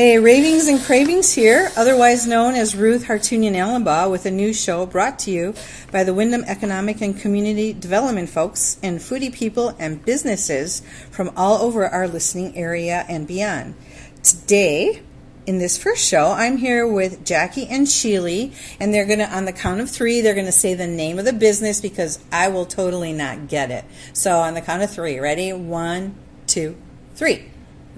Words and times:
Hey, 0.00 0.18
Ravings 0.18 0.66
and 0.66 0.80
Cravings 0.80 1.34
here, 1.34 1.70
otherwise 1.76 2.26
known 2.26 2.54
as 2.54 2.74
Ruth 2.74 3.04
Hartunian 3.04 3.52
Alumbaugh, 3.52 4.10
with 4.10 4.24
a 4.24 4.30
new 4.30 4.54
show 4.54 4.86
brought 4.86 5.18
to 5.18 5.30
you 5.30 5.52
by 5.92 6.04
the 6.04 6.14
Windham 6.14 6.42
Economic 6.44 7.02
and 7.02 7.20
Community 7.20 7.74
Development 7.74 8.26
folks 8.26 8.78
and 8.82 8.98
foodie 8.98 9.30
people 9.30 9.76
and 9.78 10.02
businesses 10.02 10.80
from 11.10 11.30
all 11.36 11.60
over 11.60 11.86
our 11.86 12.08
listening 12.08 12.56
area 12.56 13.04
and 13.10 13.26
beyond. 13.26 13.74
Today, 14.22 15.02
in 15.44 15.58
this 15.58 15.76
first 15.76 16.08
show, 16.08 16.28
I'm 16.28 16.56
here 16.56 16.86
with 16.86 17.22
Jackie 17.22 17.66
and 17.66 17.86
Sheely, 17.86 18.54
and 18.80 18.94
they're 18.94 19.04
going 19.04 19.18
to, 19.18 19.28
on 19.28 19.44
the 19.44 19.52
count 19.52 19.82
of 19.82 19.90
three, 19.90 20.22
they're 20.22 20.32
going 20.32 20.46
to 20.46 20.50
say 20.50 20.72
the 20.72 20.86
name 20.86 21.18
of 21.18 21.26
the 21.26 21.34
business 21.34 21.82
because 21.82 22.24
I 22.32 22.48
will 22.48 22.64
totally 22.64 23.12
not 23.12 23.48
get 23.48 23.70
it. 23.70 23.84
So, 24.14 24.38
on 24.38 24.54
the 24.54 24.62
count 24.62 24.82
of 24.82 24.90
three, 24.90 25.18
ready? 25.18 25.52
One, 25.52 26.14
two, 26.46 26.78
three. 27.14 27.49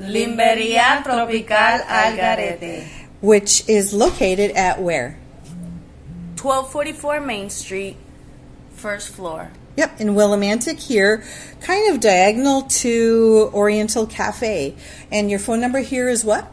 Limberia 0.02 1.02
Tropical 1.04 1.78
Algarete. 1.86 2.88
Which 3.20 3.68
is 3.68 3.94
located 3.94 4.50
at 4.52 4.80
where? 4.82 5.18
1244 6.40 7.20
Main 7.20 7.50
Street, 7.50 7.96
first 8.74 9.10
floor. 9.10 9.52
Yep, 9.76 10.00
in 10.00 10.08
Willimantic 10.08 10.80
here, 10.80 11.22
kind 11.60 11.94
of 11.94 12.00
diagonal 12.00 12.62
to 12.62 13.48
Oriental 13.54 14.06
Cafe. 14.06 14.74
And 15.12 15.30
your 15.30 15.38
phone 15.38 15.60
number 15.60 15.78
here 15.78 16.08
is 16.08 16.24
what? 16.24 16.52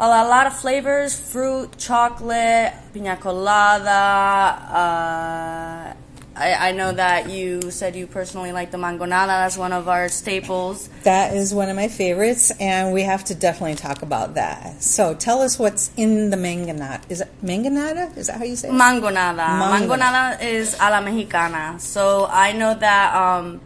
a 0.00 0.08
lot, 0.08 0.26
a 0.26 0.28
lot 0.28 0.46
of 0.46 0.56
flavors: 0.58 1.14
fruit, 1.14 1.76
chocolate, 1.76 2.72
piña 2.94 3.20
colada. 3.20 4.56
Uh, 4.72 5.94
I, 6.34 6.70
I 6.70 6.72
know 6.72 6.90
that 6.92 7.28
you 7.28 7.70
said 7.70 7.94
you 7.94 8.06
personally 8.06 8.50
like 8.50 8.70
the 8.70 8.78
mangonada. 8.78 9.26
That's 9.26 9.58
one 9.58 9.74
of 9.74 9.88
our 9.88 10.08
staples. 10.08 10.88
That 11.02 11.34
is 11.34 11.52
one 11.52 11.68
of 11.68 11.76
my 11.76 11.88
favorites, 11.88 12.50
and 12.58 12.94
we 12.94 13.02
have 13.02 13.24
to 13.24 13.34
definitely 13.34 13.74
talk 13.74 14.00
about 14.00 14.34
that. 14.34 14.82
So 14.82 15.14
tell 15.14 15.42
us 15.42 15.58
what's 15.58 15.90
in 15.98 16.30
the 16.30 16.38
mangonada. 16.38 17.02
Is 17.10 17.20
it 17.20 17.28
mangonada? 17.44 18.16
Is 18.16 18.28
that 18.28 18.38
how 18.38 18.44
you 18.44 18.56
say 18.56 18.68
it? 18.68 18.72
Mangonada. 18.72 19.36
Mangonada. 19.36 19.86
Mangonada 19.86 20.42
is 20.42 20.74
a 20.80 20.88
la 20.88 21.02
mexicana. 21.02 21.78
So 21.78 22.26
I 22.30 22.52
know 22.52 22.72
that 22.72 23.14
um, 23.14 23.60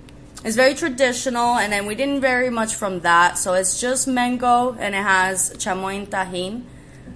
it's 0.45 0.56
very 0.56 0.75
traditional, 0.75 1.56
and 1.56 1.73
then 1.73 1.87
we 1.87 1.95
didn't 1.95 2.20
vary 2.20 2.50
much 2.50 2.75
from 2.75 3.00
that. 3.00 3.39
So 3.39 3.55
it's 3.55 3.81
just 3.81 4.06
mango, 4.06 4.75
and 4.78 4.95
it 4.95 5.03
has 5.03 5.51
chamoy 5.56 5.97
and 5.98 6.11
Tajín. 6.11 6.64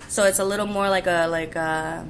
So 0.08 0.24
it's 0.24 0.38
a 0.38 0.44
little 0.44 0.66
more 0.66 0.88
like 0.88 1.06
a 1.06 1.26
like 1.28 1.54
a 1.56 2.08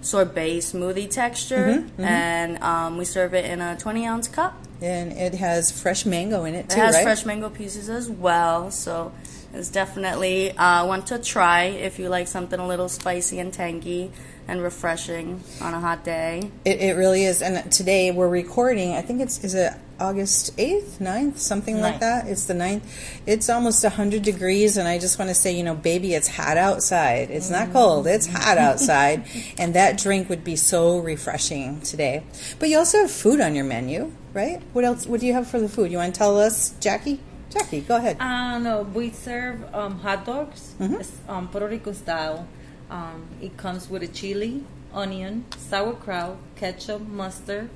sorbet 0.00 0.58
smoothie 0.58 1.10
texture, 1.10 1.82
Mm-hmm, 1.82 2.04
and 2.04 2.62
um, 2.62 2.96
we 2.98 3.04
serve 3.04 3.34
it 3.34 3.44
in 3.46 3.60
a 3.60 3.76
20 3.76 4.06
ounce 4.06 4.28
cup. 4.28 4.54
and 4.82 5.12
it 5.12 5.34
has 5.34 5.72
fresh 5.72 6.04
mango 6.04 6.44
in 6.44 6.54
it 6.54 6.68
too, 6.68 6.76
It 6.78 6.82
has 6.84 6.94
right? 6.94 7.02
fresh 7.04 7.24
mango 7.24 7.48
pieces 7.48 7.88
as 7.88 8.08
well, 8.10 8.70
so 8.70 9.12
it's 9.54 9.70
definitely 9.70 10.52
uh, 10.58 10.84
one 10.86 11.02
to 11.06 11.18
try 11.18 11.64
if 11.64 11.98
you 11.98 12.08
like 12.10 12.28
something 12.28 12.60
a 12.60 12.66
little 12.66 12.88
spicy 12.88 13.38
and 13.38 13.52
tangy 13.52 14.10
and 14.46 14.62
refreshing 14.62 15.42
on 15.62 15.72
a 15.72 15.80
hot 15.80 16.04
day. 16.04 16.50
It, 16.66 16.80
it 16.80 16.96
really 16.96 17.24
is. 17.24 17.40
And 17.40 17.70
today 17.72 18.10
we're 18.10 18.28
recording, 18.28 18.92
I 18.92 19.00
think 19.00 19.22
it's, 19.22 19.42
is 19.42 19.54
it 19.54 19.72
August 20.00 20.56
8th, 20.56 20.98
9th, 20.98 21.38
something 21.38 21.80
like 21.80 22.00
Ninth. 22.00 22.00
that? 22.00 22.26
It's 22.28 22.44
the 22.46 22.54
9th. 22.54 22.82
It's 23.26 23.48
almost 23.48 23.82
100 23.84 24.22
degrees, 24.22 24.76
and 24.76 24.88
I 24.88 24.98
just 24.98 25.18
want 25.18 25.28
to 25.30 25.34
say, 25.34 25.52
you 25.56 25.62
know, 25.62 25.74
baby, 25.74 26.14
it's 26.14 26.28
hot 26.28 26.56
outside. 26.56 27.30
It's 27.30 27.50
not 27.50 27.72
cold, 27.72 28.06
it's 28.06 28.26
hot 28.26 28.58
outside. 28.58 29.24
and 29.58 29.74
that 29.74 29.98
drink 29.98 30.28
would 30.28 30.42
be 30.44 30.56
so 30.56 30.98
refreshing 30.98 31.80
today. 31.82 32.22
But 32.58 32.68
you 32.68 32.78
also 32.78 32.98
have 33.02 33.10
food 33.10 33.40
on 33.40 33.54
your 33.54 33.64
menu, 33.64 34.12
right? 34.32 34.60
What 34.72 34.84
else? 34.84 35.06
What 35.06 35.20
do 35.20 35.26
you 35.26 35.32
have 35.34 35.46
for 35.48 35.60
the 35.60 35.68
food? 35.68 35.90
You 35.92 35.98
want 35.98 36.14
to 36.14 36.18
tell 36.18 36.38
us, 36.40 36.74
Jackie? 36.80 37.20
Jackie, 37.50 37.82
go 37.82 37.96
ahead. 37.96 38.16
Uh, 38.20 38.58
no, 38.58 38.82
we 38.82 39.10
serve 39.10 39.62
um, 39.74 40.00
hot 40.00 40.24
dogs, 40.26 40.74
Mhm. 40.80 40.98
It's, 41.00 41.12
um, 41.28 41.46
Puerto 41.48 41.68
Rico 41.68 41.92
style. 41.92 42.48
Um, 42.90 43.26
it 43.40 43.56
comes 43.56 43.88
with 43.88 44.02
a 44.02 44.08
chili, 44.08 44.64
onion, 44.92 45.44
sauerkraut, 45.56 46.36
ketchup, 46.56 47.00
mustard, 47.06 47.70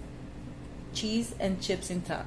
cheese, 0.93 1.34
and 1.41 1.60
chips 1.60 1.91
on 1.91 2.03
top. 2.03 2.26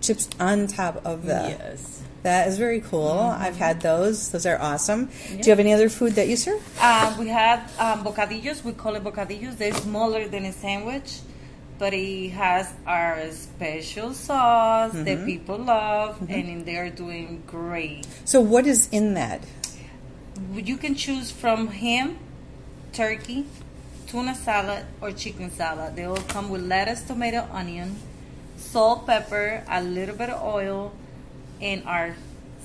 Chips 0.00 0.28
on 0.38 0.66
top 0.66 1.04
of 1.04 1.24
the. 1.26 1.56
yes. 1.58 2.02
That 2.22 2.48
is 2.48 2.58
very 2.58 2.80
cool. 2.80 3.08
I've 3.18 3.56
had 3.56 3.80
those. 3.80 4.30
Those 4.30 4.44
are 4.44 4.58
awesome. 4.60 5.06
Do 5.28 5.36
you 5.38 5.50
have 5.50 5.58
any 5.58 5.72
other 5.72 5.88
food 5.88 6.12
that 6.16 6.28
you 6.28 6.36
serve? 6.36 6.60
Uh, 6.78 7.16
we 7.18 7.28
have 7.28 7.60
um, 7.80 8.04
bocadillos. 8.04 8.62
We 8.62 8.72
call 8.72 8.94
it 8.96 9.02
bocadillos. 9.04 9.56
They're 9.56 9.72
smaller 9.72 10.28
than 10.28 10.44
a 10.44 10.52
sandwich, 10.52 11.20
but 11.78 11.94
it 11.94 12.28
has 12.32 12.70
our 12.86 13.30
special 13.32 14.12
sauce 14.12 14.92
that 14.92 15.24
people 15.24 15.56
love, 15.58 16.20
and 16.28 16.66
they 16.66 16.76
are 16.76 16.90
doing 16.90 17.42
great. 17.46 18.06
So, 18.26 18.42
what 18.42 18.66
is 18.66 18.86
in 18.92 19.14
that? 19.14 19.42
You 20.52 20.76
can 20.76 20.94
choose 20.94 21.30
from 21.30 21.68
ham, 21.68 22.18
turkey, 22.92 23.46
tuna 24.10 24.34
salad, 24.34 24.84
or 25.00 25.12
chicken 25.12 25.50
salad. 25.50 25.96
They 25.96 26.06
will 26.06 26.16
come 26.28 26.50
with 26.50 26.62
lettuce, 26.62 27.02
tomato, 27.02 27.46
onion, 27.52 27.96
salt, 28.56 29.06
pepper, 29.06 29.62
a 29.68 29.82
little 29.82 30.16
bit 30.16 30.30
of 30.30 30.42
oil, 30.42 30.92
and 31.60 31.82
our 31.86 32.14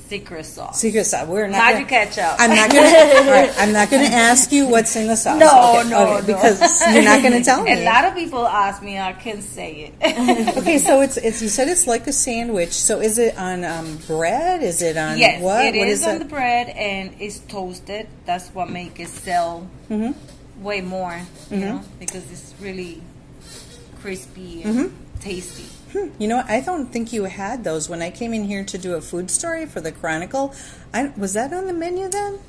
secret 0.07 0.45
sauce. 0.45 0.79
Secret 0.79 1.03
sauce. 1.05 1.27
We're 1.27 1.47
not. 1.47 1.57
Magic 1.57 1.87
gonna- 1.87 2.05
ketchup. 2.05 2.35
I'm 2.39 2.55
not 2.55 2.69
gonna. 2.69 3.31
right, 3.31 3.51
I'm 3.57 3.71
not 3.73 3.89
gonna 3.89 4.03
ask 4.05 4.51
you 4.51 4.67
what's 4.67 4.95
in 4.95 5.07
the 5.07 5.15
sauce. 5.15 5.39
No, 5.45 5.79
okay, 5.79 5.89
no, 5.89 6.03
okay, 6.17 6.21
no. 6.21 6.27
because 6.27 6.93
you're 6.93 7.03
not 7.03 7.21
gonna 7.23 7.43
tell 7.43 7.63
me. 7.67 7.73
A 7.73 7.85
lot 7.85 8.05
of 8.05 8.13
people 8.15 8.45
ask 8.45 8.81
me, 8.83 8.99
I 8.99 9.13
can 9.13 9.41
say 9.41 9.91
it. 10.01 10.57
okay, 10.57 10.77
so 10.77 11.01
it's 11.01 11.17
it's 11.17 11.41
you 11.41 11.49
said 11.49 11.67
it's 11.69 11.87
like 11.87 12.05
a 12.07 12.13
sandwich. 12.13 12.73
So 12.73 12.99
is 13.01 13.17
it 13.17 13.37
on 13.37 13.63
um, 13.63 13.97
bread? 14.07 14.61
Is 14.63 14.81
it 14.81 14.95
on 14.97 15.17
yes, 15.17 15.41
what? 15.41 15.65
it 15.65 15.75
What 15.77 15.87
is 15.87 16.05
on 16.05 16.15
it? 16.15 16.19
the 16.19 16.25
bread 16.25 16.69
and 16.69 17.15
it's 17.19 17.39
toasted. 17.39 18.07
That's 18.25 18.49
what 18.49 18.69
make 18.69 18.99
it 18.99 19.09
sell 19.09 19.67
Mhm. 19.89 20.13
Way 20.61 20.81
more, 20.81 21.21
you 21.51 21.57
Mhm. 21.57 21.61
know, 21.61 21.81
because 21.99 22.23
it's 22.31 22.53
really 22.61 23.01
crispy 24.01 24.63
and 24.63 24.75
Mm-hmm. 24.75 24.95
tasty. 25.19 25.65
Hmm, 25.93 26.09
You 26.19 26.27
know. 26.27 26.43
I 26.47 26.59
don't 26.59 26.91
think 26.91 27.13
you 27.13 27.23
had 27.25 27.63
those 27.63 27.87
when 27.89 28.01
I 28.01 28.09
came 28.11 28.33
in 28.33 28.43
here 28.45 28.63
to 28.63 28.77
do 28.77 28.93
a 28.95 29.01
food 29.01 29.31
story 29.31 29.65
for 29.65 29.81
the 29.81 29.91
Chronicle. 29.91 30.53
I 30.93 31.11
was 31.17 31.33
that 31.33 31.53
on 31.53 31.67
the 31.67 31.73
menu 31.73 32.07
then. 32.09 32.39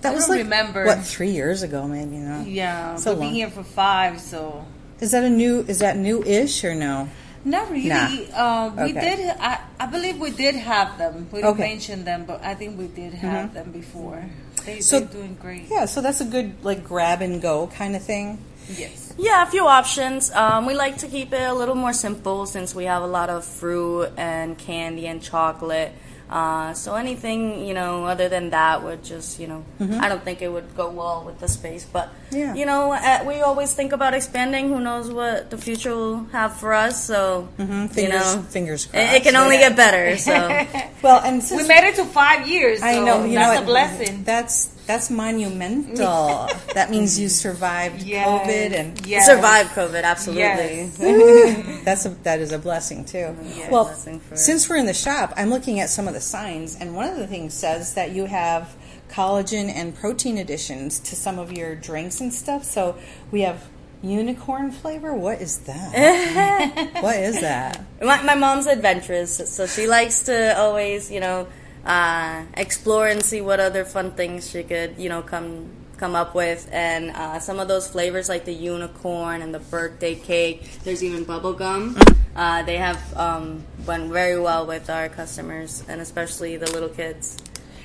That 0.00 0.12
I 0.12 0.14
was 0.16 0.26
don't 0.26 0.36
like 0.36 0.44
remember. 0.44 0.84
what 0.84 1.04
three 1.04 1.30
years 1.30 1.62
ago, 1.62 1.86
maybe. 1.86 2.16
No. 2.16 2.42
Yeah, 2.46 2.96
So 2.96 3.12
we've 3.12 3.20
been 3.20 3.34
here 3.34 3.50
for 3.50 3.62
five, 3.64 4.20
so 4.20 4.64
Is 5.00 5.10
that 5.10 5.24
a 5.24 5.30
new? 5.30 5.64
Is 5.68 5.78
that 5.80 5.96
new-ish 5.96 6.64
or 6.64 6.74
no? 6.74 7.08
not 7.44 7.70
really. 7.70 7.88
Nah. 7.90 8.66
Um, 8.68 8.76
we 8.76 8.90
Okay. 8.96 9.16
did. 9.16 9.36
I, 9.38 9.58
I 9.78 9.86
believe 9.86 10.18
we 10.18 10.30
did 10.30 10.54
have 10.56 10.96
them. 10.96 11.26
We 11.30 11.40
didn't 11.42 11.50
Okay. 11.60 11.68
mention 11.68 12.04
them, 12.04 12.24
but 12.26 12.42
I 12.42 12.54
think 12.54 12.78
we 12.78 12.86
did 12.86 13.12
have 13.14 13.52
them 13.52 13.70
before. 13.72 14.24
They, 14.64 14.80
So- 14.80 15.00
they're 15.00 15.08
doing 15.08 15.36
great. 15.40 15.64
Yeah, 15.70 15.84
so 15.86 16.00
that's 16.00 16.20
a 16.20 16.24
good 16.24 16.64
like 16.64 16.84
grab 16.84 17.22
and 17.22 17.40
go 17.42 17.66
kind 17.68 17.94
of 17.96 18.02
thing. 18.02 18.38
Yes. 18.68 19.12
Yeah, 19.18 19.42
a 19.42 19.46
few 19.46 19.66
options. 19.66 20.30
Um, 20.32 20.64
we 20.66 20.74
like 20.74 20.96
to 20.98 21.06
keep 21.06 21.32
it 21.32 21.42
a 21.42 21.52
little 21.54 21.74
more 21.74 21.92
simple 21.92 22.46
since 22.46 22.74
we 22.74 22.84
have 22.84 23.02
a 23.02 23.06
lot 23.06 23.28
of 23.30 23.44
fruit 23.44 24.08
and 24.16 24.56
candy 24.56 25.06
and 25.06 25.22
chocolate. 25.22 25.92
Uh, 26.30 26.72
so 26.72 26.94
anything 26.94 27.64
you 27.66 27.74
know 27.74 28.06
other 28.06 28.28
than 28.28 28.50
that 28.50 28.82
would 28.82 29.04
just 29.04 29.38
you 29.38 29.46
know 29.46 29.62
I 30.00 30.08
don't 30.08 30.24
think 30.24 30.40
it 30.40 30.48
would 30.48 30.74
go 30.76 30.88
well 30.90 31.22
with 31.24 31.38
the 31.38 31.48
space. 31.48 31.84
But 31.84 32.08
Yeah. 32.32 32.54
you 32.54 32.64
know 32.66 32.92
uh, 32.92 33.24
we 33.26 33.40
always 33.42 33.72
think 33.72 33.92
about 33.92 34.14
expanding. 34.14 34.68
Who 34.68 34.80
knows 34.80 35.10
what 35.10 35.50
the 35.50 35.58
future 35.58 35.94
will 35.94 36.24
have 36.32 36.56
for 36.56 36.72
us? 36.72 37.04
So 37.04 37.48
you 37.58 37.88
Fingers, 37.88 38.36
know 38.36 38.42
fingers 38.48 38.86
it, 38.86 38.90
crossed. 38.92 39.14
it 39.16 39.22
can 39.22 39.36
only 39.36 39.56
Yeah. 39.60 39.68
get 39.68 39.76
better. 39.76 40.16
So 40.16 40.32
Well, 41.02 41.20
and 41.24 41.42
since 41.42 41.62
We 41.62 41.68
made 41.68 41.84
it 41.88 41.96
to 41.96 42.04
five 42.06 42.48
years. 42.48 42.82
I 42.82 43.00
know 43.04 43.24
you 43.24 43.34
that's 43.34 43.60
know 43.60 43.62
a 43.62 43.66
blessing. 43.66 44.24
That's 44.24 44.70
that's 44.86 45.10
monumental. 45.10 46.48
that 46.74 46.90
means 46.90 47.18
you 47.18 47.28
survived 47.28 48.02
Yes, 48.02 48.26
COVID 48.26 48.78
and 48.78 49.06
yes. 49.06 49.26
survive 49.26 49.66
COVID 49.68 50.02
absolutely. 50.02 50.42
Yes. 50.42 50.98
that's 51.84 52.06
a 52.06 52.10
that 52.24 52.40
is 52.40 52.52
a 52.52 52.58
blessing 52.58 53.04
too. 53.04 53.36
Yeah, 53.42 53.70
well, 53.70 53.84
blessing 53.84 54.20
for- 54.20 54.36
since 54.36 54.68
we're 54.68 54.76
in 54.76 54.86
the 54.86 54.94
shop, 54.94 55.32
I'm 55.36 55.50
looking 55.50 55.80
at 55.80 55.90
some 55.90 56.08
of 56.08 56.14
the 56.14 56.20
signs, 56.20 56.76
and 56.76 56.94
one 56.94 57.08
of 57.08 57.16
the 57.16 57.26
things 57.26 57.54
says 57.54 57.94
that 57.94 58.12
you 58.12 58.26
have 58.26 58.76
collagen 59.10 59.68
and 59.68 59.94
protein 59.94 60.38
additions 60.38 60.98
to 60.98 61.14
some 61.16 61.38
of 61.38 61.52
your 61.52 61.74
drinks 61.74 62.20
and 62.20 62.32
stuff. 62.32 62.64
So 62.64 62.96
we 63.30 63.42
have 63.42 63.64
Unicorn 64.04 64.70
flavor? 64.70 65.14
What 65.14 65.40
is 65.40 65.58
that? 65.60 66.92
what 67.02 67.16
is 67.16 67.40
that? 67.40 67.82
My, 68.02 68.22
my 68.22 68.34
mom's 68.34 68.66
adventurous, 68.66 69.36
so 69.50 69.66
she 69.66 69.86
likes 69.86 70.24
to 70.24 70.58
always, 70.58 71.10
you 71.10 71.20
know, 71.20 71.48
uh, 71.84 72.44
explore 72.54 73.06
and 73.08 73.22
see 73.22 73.40
what 73.40 73.60
other 73.60 73.84
fun 73.84 74.12
things 74.12 74.50
she 74.50 74.62
could, 74.62 74.96
you 74.98 75.08
know, 75.08 75.22
come 75.22 75.68
come 75.96 76.14
up 76.14 76.34
with. 76.34 76.68
And 76.72 77.10
uh, 77.10 77.38
some 77.38 77.60
of 77.60 77.68
those 77.68 77.88
flavors, 77.88 78.28
like 78.28 78.44
the 78.44 78.52
unicorn 78.52 79.42
and 79.42 79.54
the 79.54 79.60
birthday 79.60 80.14
cake. 80.14 80.78
There's 80.82 81.04
even 81.04 81.24
bubble 81.24 81.52
gum. 81.52 81.96
Uh, 82.34 82.62
they 82.64 82.76
have 82.78 83.16
um, 83.16 83.64
went 83.86 84.10
very 84.10 84.40
well 84.40 84.66
with 84.66 84.90
our 84.90 85.08
customers, 85.08 85.84
and 85.88 86.00
especially 86.00 86.56
the 86.56 86.70
little 86.72 86.88
kids. 86.88 87.38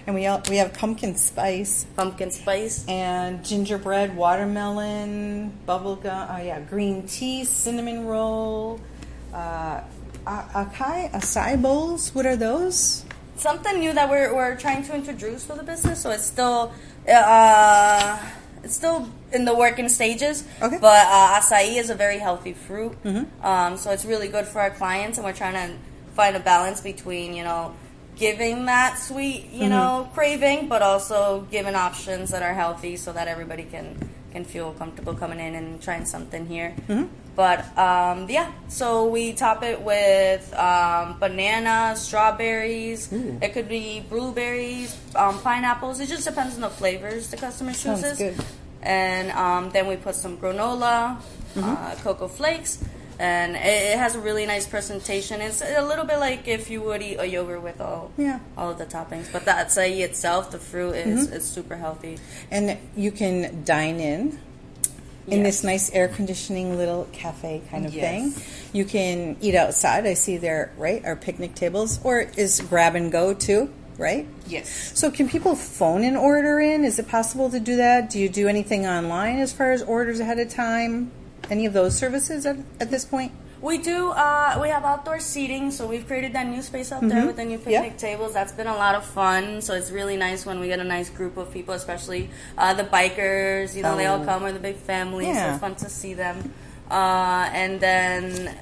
And 0.08 0.16
we 0.16 0.26
all, 0.26 0.42
we 0.50 0.58
have 0.58 0.74
pumpkin 0.74 1.14
spice 1.14 1.86
Pumpkin 1.96 2.32
spice. 2.32 2.84
and 2.88 3.46
gingerbread, 3.46 4.16
watermelon, 4.16 5.54
bubble 5.68 5.98
gum. 5.98 6.28
Oh 6.32 6.42
yeah, 6.42 6.60
green 6.62 7.06
tea, 7.06 7.44
cinnamon 7.46 8.06
roll, 8.06 8.80
uh, 9.34 9.82
acai 10.26 11.12
acai 11.12 11.62
bowls. 11.62 12.16
What 12.16 12.26
are 12.26 12.36
those? 12.36 13.06
Something 13.40 13.80
new 13.80 13.94
that 13.94 14.10
we're, 14.10 14.36
we're 14.36 14.56
trying 14.56 14.84
to 14.84 14.96
introduce 14.96 15.46
to 15.46 15.54
the 15.54 15.64
business. 15.64 16.02
So 16.02 16.12
it's 16.12 16.26
still 16.26 16.74
uh, 17.08 18.20
it's 18.64 18.76
still 18.76 19.10
in 19.32 19.46
the 19.46 19.56
working 19.56 19.90
stages. 19.90 20.44
Okay. 20.62 20.78
But 20.80 21.08
uh, 21.08 21.40
acai 21.40 21.78
is 21.78 21.90
a 21.90 21.96
very 21.96 22.20
healthy 22.20 22.54
fruit, 22.54 22.96
um, 23.42 23.78
so 23.78 23.92
it's 23.92 24.06
really 24.06 24.28
good 24.28 24.46
for 24.46 24.60
our 24.60 24.70
clients, 24.70 25.18
and 25.18 25.26
we're 25.26 25.34
trying 25.34 25.54
to 25.54 25.76
find 26.14 26.36
a 26.36 26.40
balance 26.40 26.82
between 26.82 27.34
you 27.34 27.44
know 27.44 27.74
giving 28.16 28.66
that 28.66 29.00
sweet 29.00 29.50
you 29.52 29.70
know 29.70 30.10
craving, 30.14 30.68
but 30.68 30.82
also 30.82 31.48
giving 31.52 31.76
options 31.76 32.32
that 32.32 32.44
are 32.44 32.54
healthy, 32.54 32.98
so 32.98 33.14
that 33.14 33.28
everybody 33.28 33.64
can 33.64 33.98
can 34.32 34.46
feel 34.46 34.74
comfortable 34.74 35.14
coming 35.14 35.40
in 35.40 35.56
and 35.56 35.82
trying 35.82 36.06
something 36.06 36.46
here. 36.48 36.76
But 37.36 37.60
um, 37.78 38.30
yeah, 38.30 38.52
so 38.68 39.08
we 39.08 39.32
top 39.34 39.64
it 39.64 39.82
with 39.82 40.54
um, 40.56 41.18
bananas, 41.20 42.02
strawberries. 42.02 43.12
It 43.14 43.54
could 43.54 43.70
be 43.70 44.02
blueberries, 44.10 44.98
um, 45.16 45.40
pineapples. 45.40 46.00
It 46.02 46.08
just 46.10 46.26
depends 46.28 46.56
on 46.56 46.62
the 46.62 46.70
flavors 46.70 47.30
the 47.30 47.38
customer 47.38 47.74
Sounds 47.74 48.02
chooses. 48.02 48.18
good. 48.18 48.46
And 48.82 49.32
um, 49.32 49.70
then 49.72 49.88
we 49.88 49.96
put 49.96 50.16
some 50.16 50.38
granola, 50.38 51.18
Mm-hmm. 51.56 51.68
uh, 51.68 51.96
cocoa 52.04 52.28
flakes, 52.28 52.78
and 53.20 53.56
it, 53.56 53.60
it 53.94 53.98
has 53.98 54.16
a 54.16 54.20
really 54.20 54.46
nice 54.46 54.66
presentation. 54.66 55.42
It's 55.42 55.62
a 55.62 55.82
little 55.86 56.06
bit 56.06 56.18
like 56.20 56.48
if 56.48 56.70
you 56.70 56.82
would 56.82 57.02
eat 57.02 57.18
a 57.20 57.26
yogurt 57.26 57.62
with 57.62 57.80
all 57.82 58.12
Yeah. 58.18 58.40
all 58.58 58.72
of 58.72 58.78
the 58.78 58.86
toppings. 58.86 59.32
But 59.32 59.46
the 59.46 59.52
acai 59.52 60.00
itself, 60.00 60.52
the 60.52 60.58
fruit, 60.60 60.96
is, 60.96 61.28
Mm-hmm. 61.28 61.36
is 61.36 61.44
super 61.46 61.76
healthy. 61.76 62.18
And 62.50 62.78
you 62.96 63.12
can 63.12 63.64
dine 63.66 64.00
in 64.00 64.40
in 65.28 65.40
Yes. 65.44 65.58
this 65.58 65.64
nice 65.64 65.92
air 65.92 66.08
conditioning 66.08 66.76
little 66.78 67.08
cafe 67.12 67.62
kind 67.70 67.86
of 67.86 67.94
Yes. 67.94 68.04
thing. 68.34 68.44
You 68.74 68.86
can 68.86 69.36
eat 69.42 69.54
outside. 69.54 70.08
I 70.08 70.14
see 70.16 70.38
there, 70.38 70.72
right, 70.78 71.04
our 71.06 71.16
picnic 71.16 71.54
tables, 71.56 72.00
or 72.04 72.26
is 72.38 72.62
grab 72.62 72.96
and 72.96 73.12
go 73.12 73.34
too, 73.36 73.70
right? 73.98 74.26
Yes. 74.48 74.92
So 74.96 75.12
can 75.12 75.28
people 75.30 75.56
phone 75.56 76.04
an 76.04 76.16
order 76.16 76.60
in? 76.60 76.84
Is 76.84 76.98
it 76.98 77.08
possible 77.08 77.50
to 77.52 77.60
do 77.60 77.76
that? 77.76 78.10
Do 78.10 78.18
you 78.18 78.30
do 78.30 78.48
anything 78.48 78.88
online 78.88 79.38
as 79.40 79.52
far 79.54 79.72
as 79.72 79.84
orders 79.84 80.20
ahead 80.20 80.40
of 80.40 80.50
time? 80.50 81.12
Any 81.50 81.66
of 81.66 81.74
those 81.74 81.98
services 81.98 82.46
at, 82.46 82.58
at 82.80 82.92
this 82.92 83.06
point? 83.06 83.32
We 83.62 83.78
do. 83.78 84.12
Uh, 84.12 84.58
we 84.62 84.70
have 84.70 84.86
outdoor 84.86 85.20
seating, 85.20 85.70
so 85.72 85.86
we've 85.86 86.08
created 86.08 86.32
that 86.34 86.48
new 86.48 86.62
space 86.62 86.94
out 86.94 87.06
there 87.06 87.26
with 87.26 87.36
the 87.36 87.44
new 87.44 87.58
Mm-hmm. 87.58 87.70
Yeah. 87.70 87.82
picnic 87.82 87.98
tables. 88.00 88.34
That's 88.34 88.54
been 88.54 88.68
a 88.68 88.76
lot 88.78 88.96
of 88.96 89.04
fun. 89.04 89.62
So 89.62 89.74
it's 89.74 89.92
really 89.92 90.16
nice 90.16 90.46
when 90.46 90.62
we 90.62 90.68
get 90.68 90.80
a 90.80 90.84
nice 90.86 91.10
group 91.10 91.36
of 91.36 91.52
people, 91.52 91.74
especially 91.74 92.30
uh, 92.58 92.74
the 92.74 92.84
bikers. 92.86 93.76
You 93.76 93.84
know, 93.84 93.98
they 93.98 94.06
all 94.06 94.22
Oh. 94.22 94.26
come 94.26 94.44
with 94.44 94.56
a 94.56 94.60
big 94.60 94.78
family, 94.78 95.26
so 95.26 95.32
it's 95.50 95.60
fun 95.60 95.76
to 95.76 95.90
see 95.90 96.14
them. 96.14 96.54
Uh, 96.90 97.50
and 97.52 97.82
then 97.82 98.56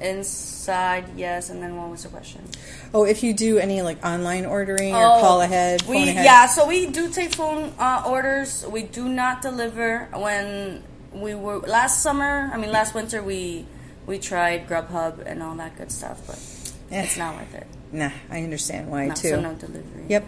inside, 0.00 1.04
yes. 1.16 1.50
And 1.50 1.62
then 1.62 1.76
what 1.76 1.90
was 1.90 2.02
the 2.04 2.08
question? 2.08 2.42
Oh, 2.94 3.04
if 3.04 3.22
you 3.22 3.32
do 3.34 3.58
any 3.58 3.82
like 3.82 4.04
online 4.04 4.46
ordering 4.46 4.94
or 4.94 5.00
call 5.20 5.40
ahead, 5.40 5.82
phone 5.82 5.96
Oh, 5.96 5.98
We 5.98 6.08
ahead. 6.10 6.24
yeah, 6.24 6.46
so 6.46 6.66
we 6.68 6.86
do 6.86 7.10
take 7.10 7.34
phone 7.34 7.72
uh, 7.78 8.04
orders. 8.06 8.64
We 8.70 8.82
do 8.82 9.08
not 9.08 9.42
deliver. 9.42 10.08
When 10.14 10.82
we 11.14 11.34
were 11.34 11.58
last 11.60 12.02
summer, 12.02 12.50
I 12.52 12.56
mean 12.58 12.70
last 12.72 12.94
winter, 12.94 13.22
we 13.22 13.66
we 14.06 14.18
tried 14.18 14.66
Grubhub 14.68 15.24
and 15.26 15.42
all 15.42 15.54
that 15.56 15.76
good 15.76 15.92
stuff, 15.92 16.20
but 16.26 16.38
Eh. 16.90 17.02
it's 17.04 17.16
not 17.16 17.36
worth 17.36 17.54
it. 17.54 17.66
Nah, 17.92 18.10
I 18.30 18.42
understand 18.42 18.90
why 18.90 19.06
No, 19.06 19.14
too. 19.14 19.30
so 19.30 19.40
no 19.40 19.54
delivery. 19.54 20.04
Yep. 20.08 20.24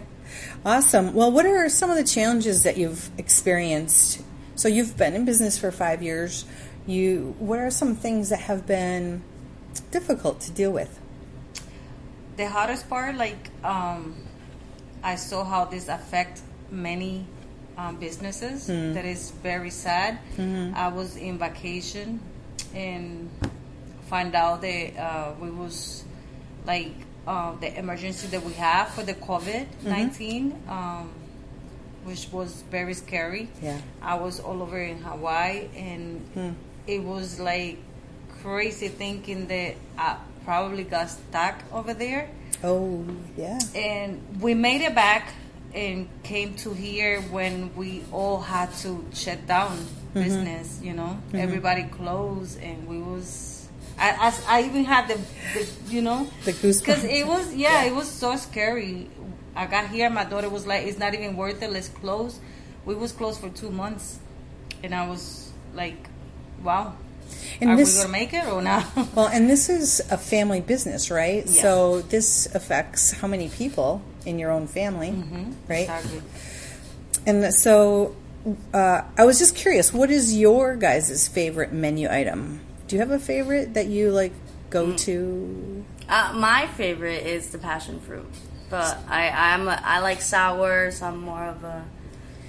Awesome. 0.65 1.13
Well, 1.13 1.31
what 1.31 1.45
are 1.45 1.67
some 1.69 1.89
of 1.89 1.97
the 1.97 2.03
challenges 2.03 2.63
that 2.63 2.77
you've 2.77 3.09
experienced? 3.17 4.21
So 4.55 4.67
you've 4.67 4.95
been 4.97 5.13
in 5.13 5.25
business 5.25 5.57
for 5.57 5.71
five 5.71 6.01
years. 6.01 6.45
You, 6.87 7.35
what 7.39 7.59
are 7.59 7.69
some 7.71 7.95
things 7.95 8.29
that 8.29 8.39
have 8.41 8.65
been 8.65 9.23
difficult 9.91 10.39
to 10.41 10.51
deal 10.51 10.71
with? 10.71 10.99
The 12.37 12.47
hardest 12.49 12.89
part, 12.89 13.15
like, 13.15 13.49
um, 13.63 14.15
I 15.03 15.15
saw 15.15 15.43
how 15.43 15.65
this 15.65 15.87
affect 15.87 16.41
many 16.71 17.25
um, 17.77 17.97
businesses. 17.97 18.67
That 18.67 19.05
is 19.05 19.31
very 19.43 19.69
sad. 19.69 20.19
I 20.75 20.87
was 20.89 21.17
in 21.17 21.37
vacation 21.37 22.19
and 22.73 23.29
find 24.07 24.35
out 24.35 24.61
that 24.61 24.97
uh, 24.97 25.33
we 25.39 25.49
was 25.49 26.03
like 26.65 26.91
uh, 27.27 27.55
the 27.55 27.77
emergency 27.77 28.27
that 28.27 28.43
we 28.43 28.53
have 28.53 28.89
for 28.89 29.03
the 29.03 29.13
COVID 29.13 29.65
19 29.83 30.61
um, 30.67 31.09
which 32.03 32.27
was 32.31 32.63
very 32.69 32.93
scary. 32.93 33.49
Yeah. 33.61 33.81
I 34.01 34.15
was 34.15 34.39
all 34.39 34.61
over 34.61 34.79
in 34.79 34.99
Hawaii, 35.01 35.67
and 35.75 36.55
it 36.85 37.01
was 37.01 37.39
like 37.39 37.79
crazy 38.43 38.89
thinking 38.89 39.47
that 39.47 39.75
I 39.97 40.17
probably 40.45 40.83
got 40.83 41.09
stuck 41.09 41.63
over 41.73 41.95
there. 41.95 42.29
Oh, 42.63 43.03
yeah. 43.35 43.59
And 43.73 44.21
we 44.39 44.53
made 44.53 44.81
it 44.81 44.93
back 44.93 45.33
and 45.75 46.07
came 46.23 46.55
to 46.55 46.73
here 46.73 47.21
when 47.23 47.75
we 47.75 48.03
all 48.11 48.39
had 48.39 48.73
to 48.75 49.05
shut 49.13 49.45
down 49.45 49.77
mm-hmm. 49.77 50.23
business. 50.23 50.79
You 50.81 50.93
know, 50.93 51.19
mm-hmm. 51.27 51.37
everybody 51.37 51.83
closed, 51.83 52.59
and 52.61 52.87
we 52.87 52.97
was. 52.97 53.67
I, 53.97 54.33
I, 54.47 54.57
I 54.57 54.63
even 54.63 54.83
had 54.83 55.07
the, 55.07 55.19
the 55.53 55.67
you 55.87 56.01
know 56.01 56.27
The 56.43 56.51
goosebumps. 56.51 56.79
because 56.79 57.03
it 57.03 57.27
was 57.27 57.53
yeah, 57.53 57.83
it 57.83 57.93
was 57.93 58.09
so 58.09 58.35
scary. 58.35 59.09
I 59.55 59.67
got 59.67 59.87
here, 59.87 60.09
my 60.09 60.25
daughter 60.25 60.49
was 60.49 60.65
like, 60.65 60.87
"It's 60.87 60.99
not 60.99 61.13
even 61.13 61.35
worth 61.35 61.61
it. 61.61 61.71
Let's 61.71 61.89
close." 61.89 62.39
We 62.85 62.95
was 62.95 63.11
closed 63.11 63.39
for 63.39 63.49
two 63.49 63.71
months, 63.71 64.19
and 64.83 64.93
I 64.93 65.07
was 65.07 65.51
like, 65.73 66.09
"Wow, 66.63 66.93
And 67.61 67.71
are 67.71 67.77
this- 67.77 67.95
we 67.95 68.01
gonna 68.01 68.11
make 68.11 68.33
it 68.33 68.47
or 68.47 68.61
not?" 68.61 68.85
Well, 69.15 69.27
and 69.27 69.49
this 69.49 69.69
is 69.69 70.01
a 70.11 70.17
family 70.17 70.61
business, 70.61 71.09
right? 71.09 71.45
Yeah. 71.45 71.61
So 71.61 72.01
this 72.01 72.47
affects 72.53 73.11
how 73.11 73.27
many 73.27 73.47
people 73.47 74.01
in 74.25 74.39
your 74.39 74.51
own 74.51 74.67
family, 74.67 75.11
right? 75.67 75.81
Exactly. 75.83 76.21
And 77.25 77.53
so 77.53 78.15
uh, 78.73 79.01
I 79.17 79.25
was 79.25 79.39
just 79.39 79.55
curious, 79.55 79.93
what 79.93 80.09
is 80.11 80.37
your 80.37 80.75
guys' 80.75 81.27
favorite 81.27 81.71
menu 81.71 82.07
item? 82.09 82.61
Do 82.87 82.95
you 82.95 82.99
have 82.99 83.11
a 83.11 83.19
favorite 83.19 83.73
that 83.73 83.87
you 83.87 84.11
like 84.11 84.33
go 84.69 84.87
Mm. 84.87 84.97
to? 84.99 85.85
Uh, 86.07 86.33
my 86.35 86.67
favorite 86.67 87.25
is 87.25 87.49
the 87.49 87.57
passion 87.57 87.99
fruit, 87.99 88.29
but 88.69 88.97
I 89.09 89.29
I'm 89.29 89.67
a, 89.67 89.81
I 89.83 89.99
like 89.99 90.21
sours. 90.21 91.01
I'm 91.01 91.19
more 91.21 91.43
of 91.45 91.63
a, 91.63 91.83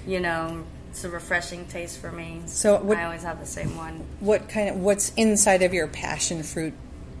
you 0.05 0.19
know, 0.19 0.63
it's 0.91 1.03
a 1.03 1.09
refreshing 1.09 1.65
taste 1.65 1.99
for 1.99 2.11
me. 2.11 2.41
So 2.45 2.77
what- 2.77 2.97
I 2.99 3.05
always 3.05 3.23
have 3.23 3.39
the 3.39 3.47
same 3.47 3.75
one. 3.75 4.03
What 4.19 4.47
kind 4.47 4.69
of 4.69 4.75
what's 4.77 5.11
inside 5.15 5.63
of 5.63 5.73
your 5.73 5.87
passion 5.87 6.43
fruit 6.43 6.73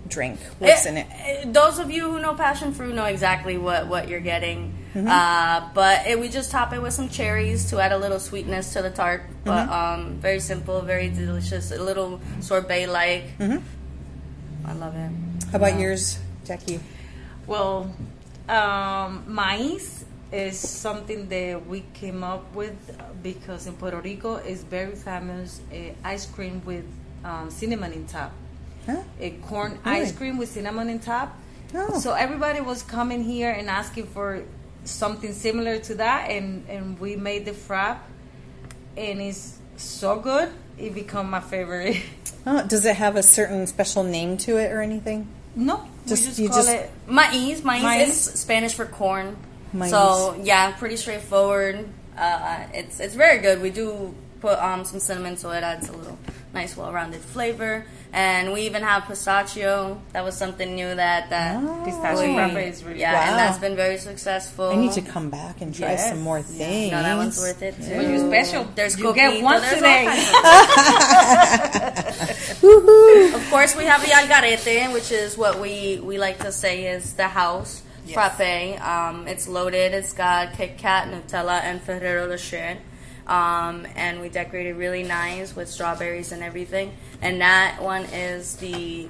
drink? 0.09 0.39
What's 0.59 0.85
Eh, 0.85 0.89
in 0.89 0.97
it? 0.97 1.07
eh, 1.11 1.45
Those 1.47 1.79
of 1.79 1.91
you 1.91 2.09
who 2.11 2.19
know 2.19 2.33
passion 2.35 2.73
fruit 2.73 2.93
know 2.95 3.05
exactly 3.05 3.57
what, 3.57 3.87
what 3.87 4.07
you're 4.07 4.19
getting. 4.19 4.73
Mm-hmm. 4.95 5.07
Uh, 5.07 5.69
but 5.73 6.07
eh, 6.07 6.15
we 6.15 6.29
just 6.29 6.49
top 6.51 6.73
it 6.73 6.81
with 6.81 6.93
some 6.93 7.09
cherries 7.09 7.69
to 7.69 7.79
add 7.79 7.91
a 7.91 7.97
little 7.97 8.19
sweetness 8.19 8.73
to 8.73 8.81
the 8.81 8.89
tart. 8.89 9.23
But 9.43 9.67
Mm-hmm. 9.67 9.71
um, 9.71 10.15
very 10.19 10.39
simple, 10.39 10.81
very 10.81 11.09
delicious. 11.09 11.71
A 11.71 11.81
little 11.81 12.19
sorbet 12.41 12.87
like. 12.87 13.37
Mm-hmm. 13.37 13.63
I 14.67 14.73
love 14.73 14.95
it. 14.95 15.11
How 15.51 15.57
about 15.57 15.79
yours, 15.79 16.19
Jackie? 16.45 16.79
Well, 17.45 17.93
um, 18.49 19.23
maize 19.27 20.03
is 20.31 20.59
something 20.59 21.29
that 21.29 21.65
we 21.67 21.85
came 21.93 22.23
up 22.23 22.53
with 22.53 22.75
because 23.23 23.65
in 23.67 23.73
Puerto 23.79 24.01
Rico 24.01 24.35
is 24.37 24.63
very 24.63 24.95
famous 24.95 25.61
uh, 25.71 25.93
ice 26.03 26.25
cream 26.25 26.61
with 26.65 26.83
um, 27.23 27.49
cinnamon 27.49 27.93
in 27.93 28.05
top. 28.07 28.33
Huh? 28.87 29.03
A 29.19 29.29
corn 29.47 29.77
Really? 29.85 30.01
ice 30.01 30.11
cream 30.11 30.37
with 30.39 30.49
cinnamon 30.49 30.89
in 30.89 30.97
top. 30.99 31.37
Oh. 31.75 31.99
So 31.99 32.13
everybody 32.13 32.61
was 32.61 32.81
coming 32.81 33.23
here 33.23 33.51
and 33.51 33.69
asking 33.69 34.07
for 34.07 34.41
something 34.85 35.33
similar 35.33 35.77
to 35.79 35.95
that, 35.95 36.31
and, 36.31 36.65
and 36.69 36.97
we 36.99 37.15
made 37.17 37.43
the 37.45 37.51
frap, 37.51 37.97
and 38.95 39.21
it's 39.21 39.57
so 39.75 40.19
good. 40.19 40.49
It 40.77 40.93
become 40.95 41.29
my 41.29 41.41
favorite. 41.41 41.97
Oh, 42.49 42.65
does 42.65 42.85
it 42.85 42.95
have 42.95 43.17
a 43.17 43.23
certain 43.23 43.67
special 43.67 44.03
name 44.03 44.37
to 44.37 44.55
it 44.55 44.71
or 44.71 44.79
anything? 44.81 45.27
no, 45.53 45.83
Just- 46.07 46.21
we 46.21 46.27
just 46.27 46.39
you 46.39 46.47
call 46.47 46.57
just- 46.59 46.69
it 46.69 46.89
Maize, 47.05 47.61
maize, 47.61 47.83
Maize? 47.83 48.07
is 48.09 48.39
Spanish 48.39 48.73
for 48.73 48.85
corn. 48.85 49.35
Maize. 49.73 49.89
So 49.91 50.33
yeah, 50.41 50.71
pretty 50.71 50.95
straightforward. 50.95 51.89
Uh, 52.17 52.63
it's 52.73 53.01
it's 53.01 53.15
very 53.15 53.39
good. 53.39 53.61
We 53.61 53.69
do 53.69 54.15
put 54.39 54.57
um, 54.59 54.85
some 54.85 55.01
cinnamon, 55.01 55.35
so 55.35 55.51
it 55.51 55.61
adds 55.61 55.89
a 55.89 55.91
little 55.91 56.17
nice, 56.53 56.75
well-rounded 56.77 57.21
flavor. 57.21 57.85
And 58.13 58.53
we 58.53 58.61
even 58.61 58.81
have 58.83 59.03
pistachio. 59.05 60.01
That 60.13 60.23
was 60.23 60.35
something 60.35 60.75
new 60.75 60.95
that 60.95 61.29
that 61.29 61.61
oh, 61.61 61.81
pistachio 61.83 62.33
frappe 62.33 62.55
is 62.65 62.81
really 62.83 63.01
yeah, 63.01 63.13
wow. 63.13 63.19
and 63.29 63.37
that's 63.37 63.57
been 63.59 63.75
very 63.75 63.97
successful. 63.97 64.69
I 64.69 64.75
need 64.75 64.93
to 64.93 65.01
come 65.01 65.29
back 65.29 65.59
and 65.61 65.75
try 65.75 65.89
Yes. 65.89 66.09
some 66.09 66.21
more 66.21 66.37
Yeah. 66.39 66.43
things. 66.43 66.91
No, 66.91 67.03
that 67.03 67.17
one's 67.17 67.37
worth 67.37 67.61
it 67.61 67.75
too. 67.75 67.91
Well, 67.91 68.09
you're 68.09 68.27
special. 68.27 68.63
There's 68.75 68.97
you 68.97 69.13
get 69.13 69.43
one 69.43 69.61
there's 69.61 69.73
today. 69.75 70.07
of- 70.07 70.13
Of 73.35 73.49
course, 73.49 73.75
we 73.75 73.83
have 73.85 74.01
the 74.01 74.07
algarete, 74.07 74.91
which 74.93 75.11
is 75.11 75.37
what 75.37 75.59
we, 75.59 75.99
we 76.01 76.17
like 76.17 76.39
to 76.39 76.51
say 76.51 76.87
is 76.87 77.13
the 77.13 77.27
house 77.27 77.83
Yes. 78.05 78.13
frappe. 78.15 78.79
Um, 78.81 79.27
it's 79.27 79.47
loaded. 79.49 79.93
It's 79.93 80.13
got 80.13 80.53
Kit 80.53 80.77
Kat, 80.77 81.09
Nutella, 81.09 81.59
and 81.61 81.81
Ferrero 81.81 82.29
Rocher. 82.29 82.77
Um, 83.27 83.85
and 83.95 84.21
we 84.21 84.29
decorated 84.29 84.77
really 84.77 85.03
nice 85.03 85.55
with 85.55 85.69
strawberries 85.69 86.31
and 86.31 86.41
everything. 86.41 86.95
And 87.21 87.41
that 87.41 87.81
one 87.81 88.05
is 88.05 88.55
the 88.55 89.09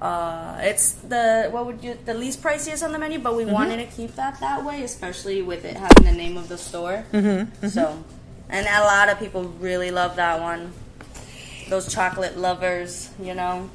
uh, 0.00 0.58
it's 0.60 0.92
the 0.92 1.48
what 1.50 1.64
would 1.66 1.82
you 1.82 1.96
the 2.04 2.12
least 2.14 2.42
priciest 2.42 2.84
on 2.84 2.92
the 2.92 2.98
menu, 2.98 3.18
but 3.18 3.34
we 3.34 3.44
wanted 3.44 3.76
to 3.78 3.86
keep 3.96 4.14
that 4.16 4.38
that 4.40 4.64
way, 4.64 4.82
especially 4.82 5.40
with 5.40 5.64
it 5.64 5.76
having 5.76 6.04
the 6.04 6.12
name 6.12 6.36
of 6.36 6.48
the 6.48 6.58
store. 6.58 7.04
Mm-hmm, 7.12 7.68
So, 7.68 8.04
and 8.50 8.66
a 8.66 8.80
lot 8.84 9.08
of 9.08 9.18
people 9.18 9.44
really 9.44 9.90
love 9.90 10.16
that 10.16 10.40
one. 10.40 10.72
Those 11.70 11.92
chocolate 11.92 12.36
lovers, 12.36 13.10
you 13.20 13.34
know. 13.34 13.70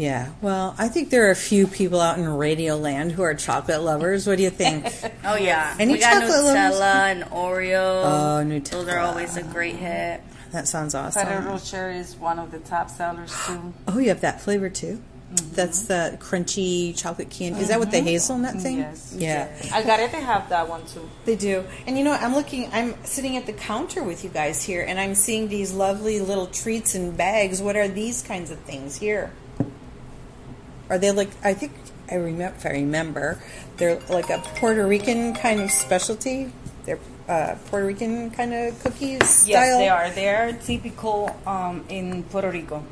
Yeah, 0.00 0.30
well, 0.40 0.74
I 0.78 0.88
think 0.88 1.10
there 1.10 1.28
are 1.28 1.30
a 1.30 1.36
few 1.36 1.66
people 1.66 2.00
out 2.00 2.16
in 2.16 2.26
Radio 2.26 2.74
Land 2.74 3.12
who 3.12 3.20
are 3.20 3.34
chocolate 3.34 3.82
lovers. 3.82 4.26
What 4.26 4.38
do 4.38 4.42
you 4.42 4.50
think? 4.50 4.90
Oh 5.22 5.36
yeah, 5.36 5.76
Any 5.78 5.92
we 5.92 5.98
got 5.98 6.22
chocolate 6.22 6.44
lovers? 6.44 6.76
Nutella 6.76 7.12
and 7.12 7.24
Oreo. 7.24 8.04
Oh, 8.04 8.42
Nutella. 8.42 8.70
Those 8.70 8.88
are 8.88 8.98
always 8.98 9.36
a 9.36 9.42
great 9.42 9.76
hit. 9.76 10.22
that 10.52 10.66
sounds 10.66 10.94
Ferrero 10.94 11.08
awesome. 11.08 11.44
Rocher 11.44 11.90
is 11.90 12.16
one 12.16 12.38
of 12.38 12.50
the 12.50 12.58
top 12.60 12.88
sellers 12.88 13.34
too. 13.46 13.74
Oh, 13.86 13.98
you 13.98 14.08
have 14.08 14.22
that 14.22 14.40
flavor 14.40 14.70
too. 14.70 15.02
Mm-hmm. 15.34 15.54
That's 15.54 15.84
the 15.84 16.16
crunchy 16.20 16.96
chocolate 16.96 17.28
candy. 17.28 17.60
Is 17.60 17.68
that 17.68 17.78
with 17.78 17.90
the 17.90 17.98
mm-hmm. 17.98 18.06
hazelnut 18.06 18.54
thing? 18.56 18.78
Yes. 18.78 19.14
Yeah, 19.16 19.48
Algarete 19.58 20.20
have 20.22 20.48
that 20.48 20.68
one 20.68 20.86
too. 20.86 21.08
they 21.26 21.36
do. 21.36 21.64
And 21.86 21.98
you 21.98 22.04
know, 22.04 22.12
I'm 22.12 22.34
looking. 22.34 22.70
I'm 22.72 22.94
sitting 23.04 23.36
at 23.36 23.44
the 23.44 23.52
counter 23.52 24.02
with 24.02 24.24
you 24.24 24.30
guys 24.30 24.64
here, 24.64 24.82
and 24.82 24.98
I'm 24.98 25.14
seeing 25.14 25.48
these 25.48 25.74
lovely 25.74 26.18
little 26.18 26.46
treats 26.46 26.94
and 26.94 27.14
bags. 27.14 27.60
What 27.60 27.76
are 27.76 27.88
these 27.88 28.22
kinds 28.22 28.50
of 28.50 28.58
things 28.60 28.96
here? 28.96 29.30
Are 30.90 30.98
they 30.98 31.12
like? 31.12 31.30
I 31.42 31.54
think 31.54 31.72
I 32.10 32.16
remember. 32.16 32.56
If 32.56 32.66
I 32.66 32.70
remember, 32.70 33.42
they're 33.76 34.00
like 34.10 34.28
a 34.28 34.38
Puerto 34.56 34.86
Rican 34.86 35.34
kind 35.34 35.60
of 35.60 35.70
specialty. 35.70 36.52
They're 36.84 36.98
uh, 37.28 37.54
Puerto 37.66 37.86
Rican 37.86 38.30
kind 38.32 38.52
of 38.52 38.78
cookies. 38.82 39.46
Yes, 39.48 39.78
they 39.78 39.88
are. 39.88 40.10
They 40.10 40.28
are 40.28 40.52
typical 40.52 41.34
um, 41.46 41.84
in 41.88 42.24
Puerto 42.24 42.50
Rico. 42.50 42.84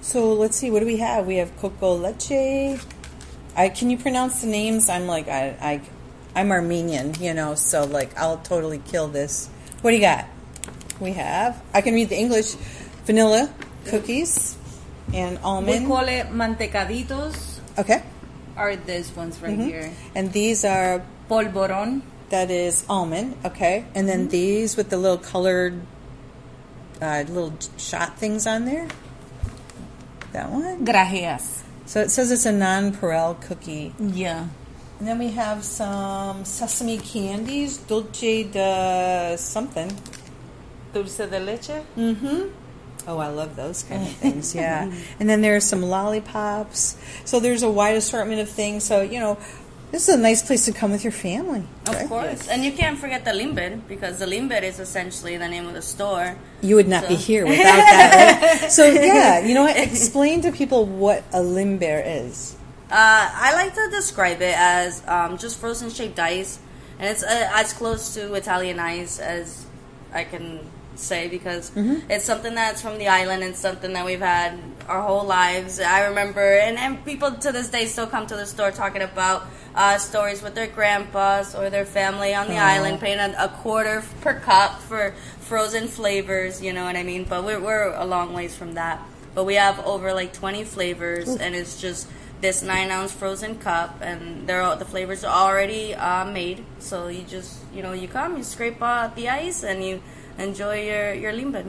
So 0.00 0.32
let's 0.32 0.56
see. 0.56 0.70
What 0.70 0.80
do 0.80 0.86
we 0.86 0.96
have? 0.96 1.26
We 1.26 1.36
have 1.36 1.54
coco 1.58 1.94
leche. 1.94 2.80
I 3.54 3.68
can 3.68 3.90
you 3.90 3.98
pronounce 3.98 4.40
the 4.40 4.46
names? 4.46 4.88
I'm 4.88 5.06
like 5.06 5.28
I, 5.28 5.54
I 5.60 5.80
I'm 6.34 6.50
Armenian, 6.50 7.14
you 7.20 7.34
know, 7.34 7.54
so 7.54 7.84
like 7.84 8.16
I'll 8.16 8.38
totally 8.38 8.78
kill 8.78 9.08
this. 9.08 9.48
What 9.82 9.90
do 9.90 9.96
you 9.96 10.02
got? 10.02 10.24
We 10.98 11.12
have. 11.12 11.62
I 11.74 11.82
can 11.82 11.92
read 11.92 12.08
the 12.08 12.18
English. 12.18 12.54
Vanilla 13.04 13.52
cookies 13.84 14.56
and 15.12 15.38
almond. 15.44 15.82
We 15.84 15.88
call 15.88 16.08
it 16.08 16.26
mantecaditos. 16.28 17.60
Okay. 17.78 18.02
Are 18.56 18.76
these 18.76 19.10
ones 19.16 19.40
right 19.40 19.52
Mm-hmm. 19.52 19.66
here? 19.68 19.92
And 20.14 20.32
these 20.32 20.64
are 20.64 21.02
Polvoron. 21.28 22.02
that 22.30 22.50
is 22.50 22.84
almond. 22.88 23.36
Okay. 23.44 23.84
And 23.94 24.08
then 24.08 24.28
these 24.28 24.76
with 24.76 24.90
the 24.90 24.96
little 24.96 25.18
colored 25.18 25.80
uh, 27.00 27.24
little 27.28 27.52
shot 27.78 28.16
things 28.18 28.46
on 28.46 28.64
there. 28.64 28.88
That 30.32 30.50
one. 30.50 30.84
Grajeas. 30.84 31.62
So 31.86 32.00
it 32.00 32.10
says 32.10 32.30
it's 32.30 32.46
a 32.46 32.52
non-pareil 32.52 33.40
cookie. 33.42 33.92
Yeah. 33.98 34.48
And 34.98 35.08
then 35.08 35.18
we 35.18 35.28
have 35.32 35.64
some 35.64 36.44
sesame 36.44 36.96
candies, 36.98 37.76
dulce 37.78 38.44
de 38.52 39.34
something. 39.36 39.90
Dulce 40.94 41.26
de 41.28 41.40
leche. 41.40 41.82
Mm-hmm. 41.96 42.48
Oh, 43.06 43.18
I 43.18 43.28
love 43.28 43.56
those 43.56 43.82
kind 43.82 44.02
of 44.02 44.12
things. 44.22 44.54
Yeah. 44.54 44.92
and 45.18 45.28
then 45.28 45.42
there's 45.42 45.64
some 45.64 45.82
lollipops. 45.82 46.96
So 47.24 47.40
there's 47.40 47.62
a 47.62 47.70
wide 47.70 47.96
assortment 47.96 48.40
of 48.40 48.48
things. 48.48 48.84
So 48.84 49.02
you 49.02 49.20
know, 49.20 49.38
this 49.92 50.08
is 50.08 50.14
a 50.14 50.18
nice 50.18 50.42
place 50.42 50.64
to 50.64 50.72
come 50.72 50.90
with 50.90 51.04
your 51.04 51.12
family. 51.12 51.64
Of 51.86 51.94
right? 51.94 52.08
course, 52.08 52.48
and 52.48 52.64
you 52.64 52.72
can't 52.72 52.98
forget 52.98 53.24
the 53.24 53.34
limber 53.34 53.76
because 53.76 54.18
the 54.18 54.26
limber 54.26 54.54
is 54.54 54.80
essentially 54.80 55.36
the 55.36 55.48
name 55.48 55.66
of 55.66 55.74
the 55.74 55.82
store. 55.82 56.36
You 56.62 56.76
would 56.76 56.88
not 56.88 57.08
be 57.08 57.14
here 57.14 57.44
without 57.46 57.76
that. 57.76 58.58
Right? 58.62 58.72
so 58.72 58.86
yeah, 58.86 59.40
you 59.44 59.54
know 59.54 59.64
what? 59.64 59.76
Explain 59.76 60.40
to 60.42 60.52
people 60.52 60.86
what 60.86 61.24
a 61.32 61.42
limber 61.42 62.02
is. 62.04 62.56
Uh, 62.90 63.30
I 63.32 63.54
like 63.54 63.74
to 63.74 63.88
describe 63.90 64.42
it 64.42 64.54
as 64.56 65.02
um, 65.08 65.38
just 65.38 65.58
frozen 65.58 65.90
shaped 65.90 66.18
ice, 66.18 66.58
and 66.98 67.08
it's 67.08 67.22
uh, 67.22 67.50
as 67.54 67.72
close 67.72 68.14
to 68.14 68.34
Italian 68.34 68.78
ice 68.78 69.18
as 69.18 69.66
I 70.12 70.24
can 70.24 70.60
say 70.94 71.28
because 71.28 71.72
it's 72.08 72.24
something 72.24 72.54
that's 72.54 72.82
from 72.82 72.98
the 72.98 73.08
island 73.08 73.42
and 73.42 73.56
something 73.56 73.92
that 73.92 74.04
we've 74.04 74.20
had 74.20 74.58
our 74.88 75.00
whole 75.02 75.24
lives. 75.24 75.80
I 75.80 76.06
remember, 76.06 76.40
and, 76.58 76.78
and 76.78 77.04
people 77.04 77.32
to 77.32 77.52
this 77.52 77.68
day 77.70 77.86
still 77.86 78.06
come 78.06 78.26
to 78.26 78.36
the 78.36 78.46
store 78.46 78.70
talking 78.70 79.02
about 79.02 79.46
uh, 79.74 79.98
stories 79.98 80.42
with 80.42 80.54
their 80.54 80.66
grandpas 80.66 81.54
or 81.54 81.70
their 81.70 81.86
family 81.86 82.34
on 82.34 82.48
the 82.48 82.58
island, 82.58 83.00
paying 83.00 83.18
a, 83.18 83.34
a 83.38 83.48
quarter 83.48 84.02
per 84.20 84.38
cup 84.40 84.80
for 84.80 85.14
frozen 85.40 85.88
flavors. 85.88 86.62
You 86.62 86.72
know 86.72 86.84
what 86.84 86.96
I 86.96 87.02
mean? 87.02 87.24
But 87.24 87.44
we're, 87.44 87.60
we're 87.60 87.92
a 87.94 88.04
long 88.04 88.32
ways 88.32 88.54
from 88.54 88.74
that. 88.74 89.00
But 89.34 89.44
we 89.44 89.54
have 89.54 89.80
over 89.86 90.12
like 90.12 90.32
20 90.34 90.64
flavors, 90.64 91.28
and 91.28 91.54
it's 91.54 91.80
just 91.80 92.06
this 92.42 92.60
nine 92.62 92.90
ounce 92.90 93.12
frozen 93.12 93.56
cup, 93.58 93.96
and 94.02 94.46
they're 94.46 94.60
all, 94.60 94.76
the 94.76 94.84
flavors 94.84 95.24
are 95.24 95.48
already 95.48 95.94
uh, 95.94 96.26
made. 96.26 96.64
So 96.80 97.08
you 97.08 97.22
just 97.22 97.60
you 97.72 97.82
know 97.82 97.92
you 97.92 98.08
come, 98.08 98.36
you 98.36 98.42
scrape 98.42 98.82
out 98.82 99.16
the 99.16 99.30
ice, 99.30 99.62
and 99.64 99.82
you 99.82 100.02
enjoy 100.38 100.86
your 100.86 101.14
your 101.14 101.32
limber. 101.32 101.64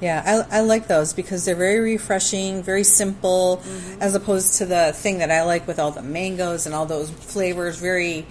Yeah, 0.00 0.44
I, 0.50 0.58
I 0.58 0.60
like 0.60 0.88
those 0.88 1.14
because 1.14 1.46
they're 1.46 1.56
very 1.56 1.80
refreshing, 1.80 2.62
very 2.62 2.84
simple, 2.84 3.62
mm-hmm. 3.62 4.02
as 4.02 4.14
opposed 4.14 4.58
to 4.58 4.66
the 4.66 4.92
thing 4.92 5.18
that 5.18 5.30
I 5.30 5.42
like 5.44 5.66
with 5.66 5.78
all 5.78 5.90
the 5.90 6.02
mangoes 6.02 6.66
and 6.66 6.74
all 6.74 6.84
those 6.84 7.10
flavors, 7.10 7.78
very 7.78 8.26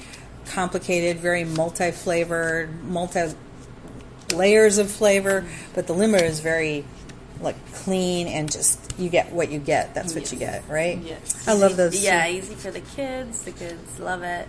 complicated, 0.45 1.17
very 1.17 1.43
multi 1.43 1.89
flavored, 1.89 2.83
multi 2.83 3.33
layers 4.33 4.77
of 4.77 4.91
flavor. 4.91 5.41
Mm-hmm. 5.41 5.73
But 5.73 5.87
the 5.87 5.93
limber 5.93 6.23
is 6.23 6.39
very 6.39 6.85
like 7.41 7.55
clean 7.73 8.27
and 8.27 8.51
just 8.51 8.97
you 8.99 9.09
get 9.09 9.31
what 9.31 9.51
you 9.51 9.59
get. 9.59 9.93
That's 9.93 10.13
what 10.13 10.31
you 10.31 10.37
get, 10.37 10.67
right? 10.69 10.99
Yes. 10.99 11.47
I 11.47 11.53
love 11.53 11.77
those. 11.77 12.01
Yeah, 12.01 12.25
too. 12.27 12.33
easy 12.33 12.55
for 12.55 12.71
the 12.71 12.81
kids. 12.81 13.43
The 13.43 13.51
kids 13.51 13.99
love 13.99 14.23
it. 14.23 14.47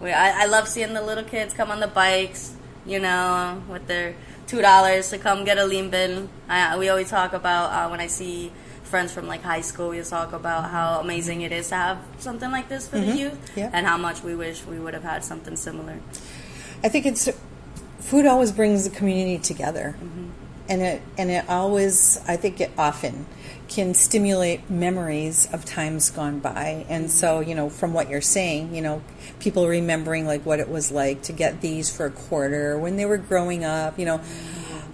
We, 0.00 0.12
I, 0.12 0.42
I 0.42 0.46
love 0.46 0.66
seeing 0.68 0.94
the 0.94 1.02
little 1.02 1.24
kids 1.24 1.52
come 1.54 1.70
on 1.70 1.80
the 1.80 1.86
bikes, 1.86 2.54
you 2.86 2.98
know, 3.00 3.62
with 3.68 3.86
their 3.86 4.14
two 4.46 4.60
dollars 4.62 5.10
to 5.10 5.18
come 5.18 5.44
get 5.44 5.58
a 5.58 5.64
limber. 5.64 6.26
I, 6.48 6.76
we 6.78 6.88
always 6.88 7.10
talk 7.10 7.32
about 7.32 7.70
uh, 7.72 7.88
when 7.90 8.00
I 8.00 8.06
see 8.08 8.50
friends 8.84 9.12
from 9.12 9.28
like 9.28 9.42
high 9.42 9.60
school. 9.60 9.90
We 9.90 10.00
talk 10.02 10.32
about 10.32 10.70
how 10.70 11.00
amazing 11.00 11.42
it 11.42 11.52
is 11.52 11.68
to 11.68 11.76
have 11.76 11.98
something 12.18 12.50
like 12.50 12.68
this 12.68 12.88
for 12.88 12.98
the 12.98 13.06
youth, 13.16 13.32
Mm-hmm. 13.32 13.58
Yeah. 13.60 13.70
and 13.72 13.86
how 13.86 13.96
much 13.98 14.22
we 14.22 14.34
wish 14.34 14.64
we 14.64 14.78
would 14.78 14.94
have 14.94 15.04
had 15.04 15.22
something 15.24 15.56
similar. 15.56 15.98
I 16.82 16.88
think 16.88 17.06
it's 17.06 17.28
food 18.00 18.26
always 18.26 18.50
brings 18.50 18.82
the 18.88 18.90
community 18.96 19.38
together, 19.38 19.94
and 20.70 20.80
it 20.80 21.02
and 21.18 21.30
it 21.30 21.44
always 21.50 22.18
I 22.26 22.36
think 22.36 22.60
it 22.60 22.70
often 22.78 23.26
can 23.68 23.92
stimulate 23.94 24.68
memories 24.70 25.46
of 25.52 25.64
times 25.64 26.10
gone 26.10 26.40
by. 26.40 26.86
And 26.88 27.10
so 27.10 27.40
you 27.40 27.54
know, 27.54 27.68
from 27.68 27.92
what 27.92 28.08
you're 28.08 28.22
saying, 28.22 28.74
you 28.74 28.80
know, 28.80 29.02
people 29.40 29.68
remembering 29.68 30.24
like 30.26 30.46
what 30.46 30.60
it 30.60 30.68
was 30.70 30.90
like 30.90 31.22
to 31.24 31.32
get 31.32 31.60
these 31.60 31.94
for 31.94 32.06
a 32.06 32.10
quarter 32.10 32.78
when 32.78 32.96
they 32.96 33.04
were 33.04 33.18
growing 33.18 33.64
up. 33.64 33.98
You 33.98 34.06
know. 34.06 34.20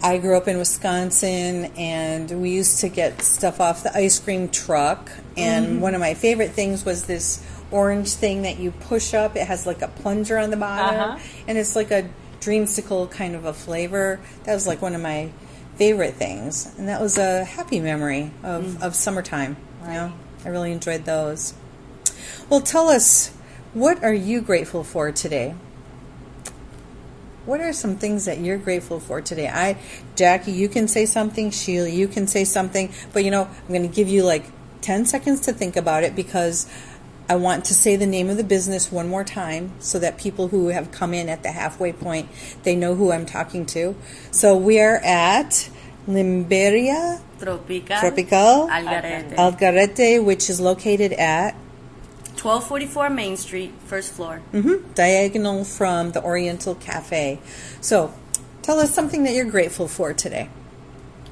I 0.03 0.19
grew 0.19 0.37
up 0.37 0.47
in 0.47 0.59
Wisconsin, 0.59 1.73
and 1.79 2.31
we 2.43 2.51
used 2.51 2.81
to 2.81 2.91
get 2.91 3.23
stuff 3.23 3.61
off 3.63 3.83
the 3.83 3.97
ice 3.97 4.19
cream 4.19 4.51
truck. 4.51 5.11
And 5.39 5.81
one 5.81 5.95
of 5.95 6.01
my 6.01 6.13
favorite 6.13 6.51
things 6.51 6.85
was 6.85 7.07
this 7.07 7.43
orange 7.71 8.11
thing 8.13 8.43
that 8.43 8.59
you 8.59 8.73
push 8.73 9.15
up. 9.15 9.37
It 9.37 9.47
has 9.47 9.67
like 9.67 9.81
a 9.81 9.89
plunger 9.89 10.37
on 10.39 10.51
the 10.51 10.59
bottom, 10.59 11.01
Uh-huh. 11.01 11.19
and 11.49 11.57
it's 11.57 11.75
like 11.75 11.91
a 11.91 12.11
dreamsicle 12.41 13.11
kind 13.11 13.35
of 13.35 13.47
a 13.47 13.55
flavor. 13.55 14.21
That 14.45 14.53
was 14.53 14.67
like 14.67 14.83
one 14.83 14.95
of 14.95 15.01
my 15.01 15.31
favorite 15.77 16.15
things, 16.15 16.73
and 16.79 16.89
that 16.89 17.01
was 17.01 17.19
a 17.19 17.45
happy 17.45 17.81
memory 17.81 18.31
of, 18.43 18.65
mm. 18.65 18.83
of 18.83 18.95
summertime. 18.95 19.57
You 19.83 19.93
know, 19.93 20.13
I 20.45 20.49
really 20.49 20.73
enjoyed 20.73 21.05
those. 21.05 21.55
Well, 22.49 22.61
tell 22.61 22.89
us, 22.89 23.29
what 23.75 24.03
are 24.03 24.15
you 24.15 24.41
grateful 24.41 24.83
for 24.85 25.13
today? 25.13 25.55
What 27.45 27.61
are 27.61 27.73
some 27.73 27.97
things 27.97 28.25
that 28.25 28.41
you're 28.41 28.59
grateful 28.59 28.99
for 28.99 29.21
today? 29.21 29.49
I, 29.49 29.79
Jackie, 30.17 30.53
you 30.53 30.69
can 30.69 30.89
say 30.89 31.07
something. 31.07 31.51
Sheila, 31.53 31.89
you 31.89 32.09
can 32.09 32.27
say 32.27 32.45
something. 32.45 32.93
But 33.13 33.25
you 33.25 33.31
know, 33.31 33.45
I'm 33.45 33.69
going 33.69 33.89
to 33.89 33.95
give 33.95 34.09
you 34.09 34.25
like 34.25 34.45
10 34.81 35.07
seconds 35.07 35.43
to 35.43 35.53
think 35.53 35.77
about 35.77 36.03
it 36.03 36.17
because 36.17 36.69
I 37.29 37.35
want 37.37 37.65
to 37.67 37.75
say 37.75 37.97
the 37.97 38.07
name 38.07 38.31
of 38.31 38.37
the 38.37 38.45
business 38.45 38.93
one 38.93 39.09
more 39.09 39.25
time 39.25 39.73
so 39.81 39.99
that 39.99 40.17
people 40.17 40.49
who 40.49 40.69
have 40.69 40.93
come 40.93 41.13
in 41.13 41.29
at 41.29 41.43
the 41.43 41.51
halfway 41.51 41.93
point, 41.93 42.29
they 42.63 42.77
know 42.77 42.95
who 42.95 43.11
I'm 43.11 43.27
talking 43.27 43.67
to. 43.67 43.97
So 44.31 44.57
we 44.57 44.81
are 44.81 44.97
at 45.05 45.69
Limberia 46.07 47.21
Tropical. 47.41 47.97
Tropical 47.99 48.69
Algarete. 48.69 49.35
Algarete, 49.35 50.25
which 50.25 50.49
is 50.49 50.61
located 50.61 51.13
at 51.15 51.55
1244 52.37 53.11
Main 53.11 53.37
Street, 53.37 53.73
first 53.87 54.13
floor. 54.13 54.41
mhm, 54.53 54.95
diagonal 54.95 55.65
from 55.65 56.13
the 56.13 56.23
Oriental 56.23 56.75
Cafe. 56.77 57.41
So, 57.81 58.13
tell 58.63 58.79
us 58.79 58.95
something 58.95 59.25
that 59.25 59.35
you're 59.35 59.51
grateful 59.51 59.89
for 59.89 60.13
today. 60.13 60.49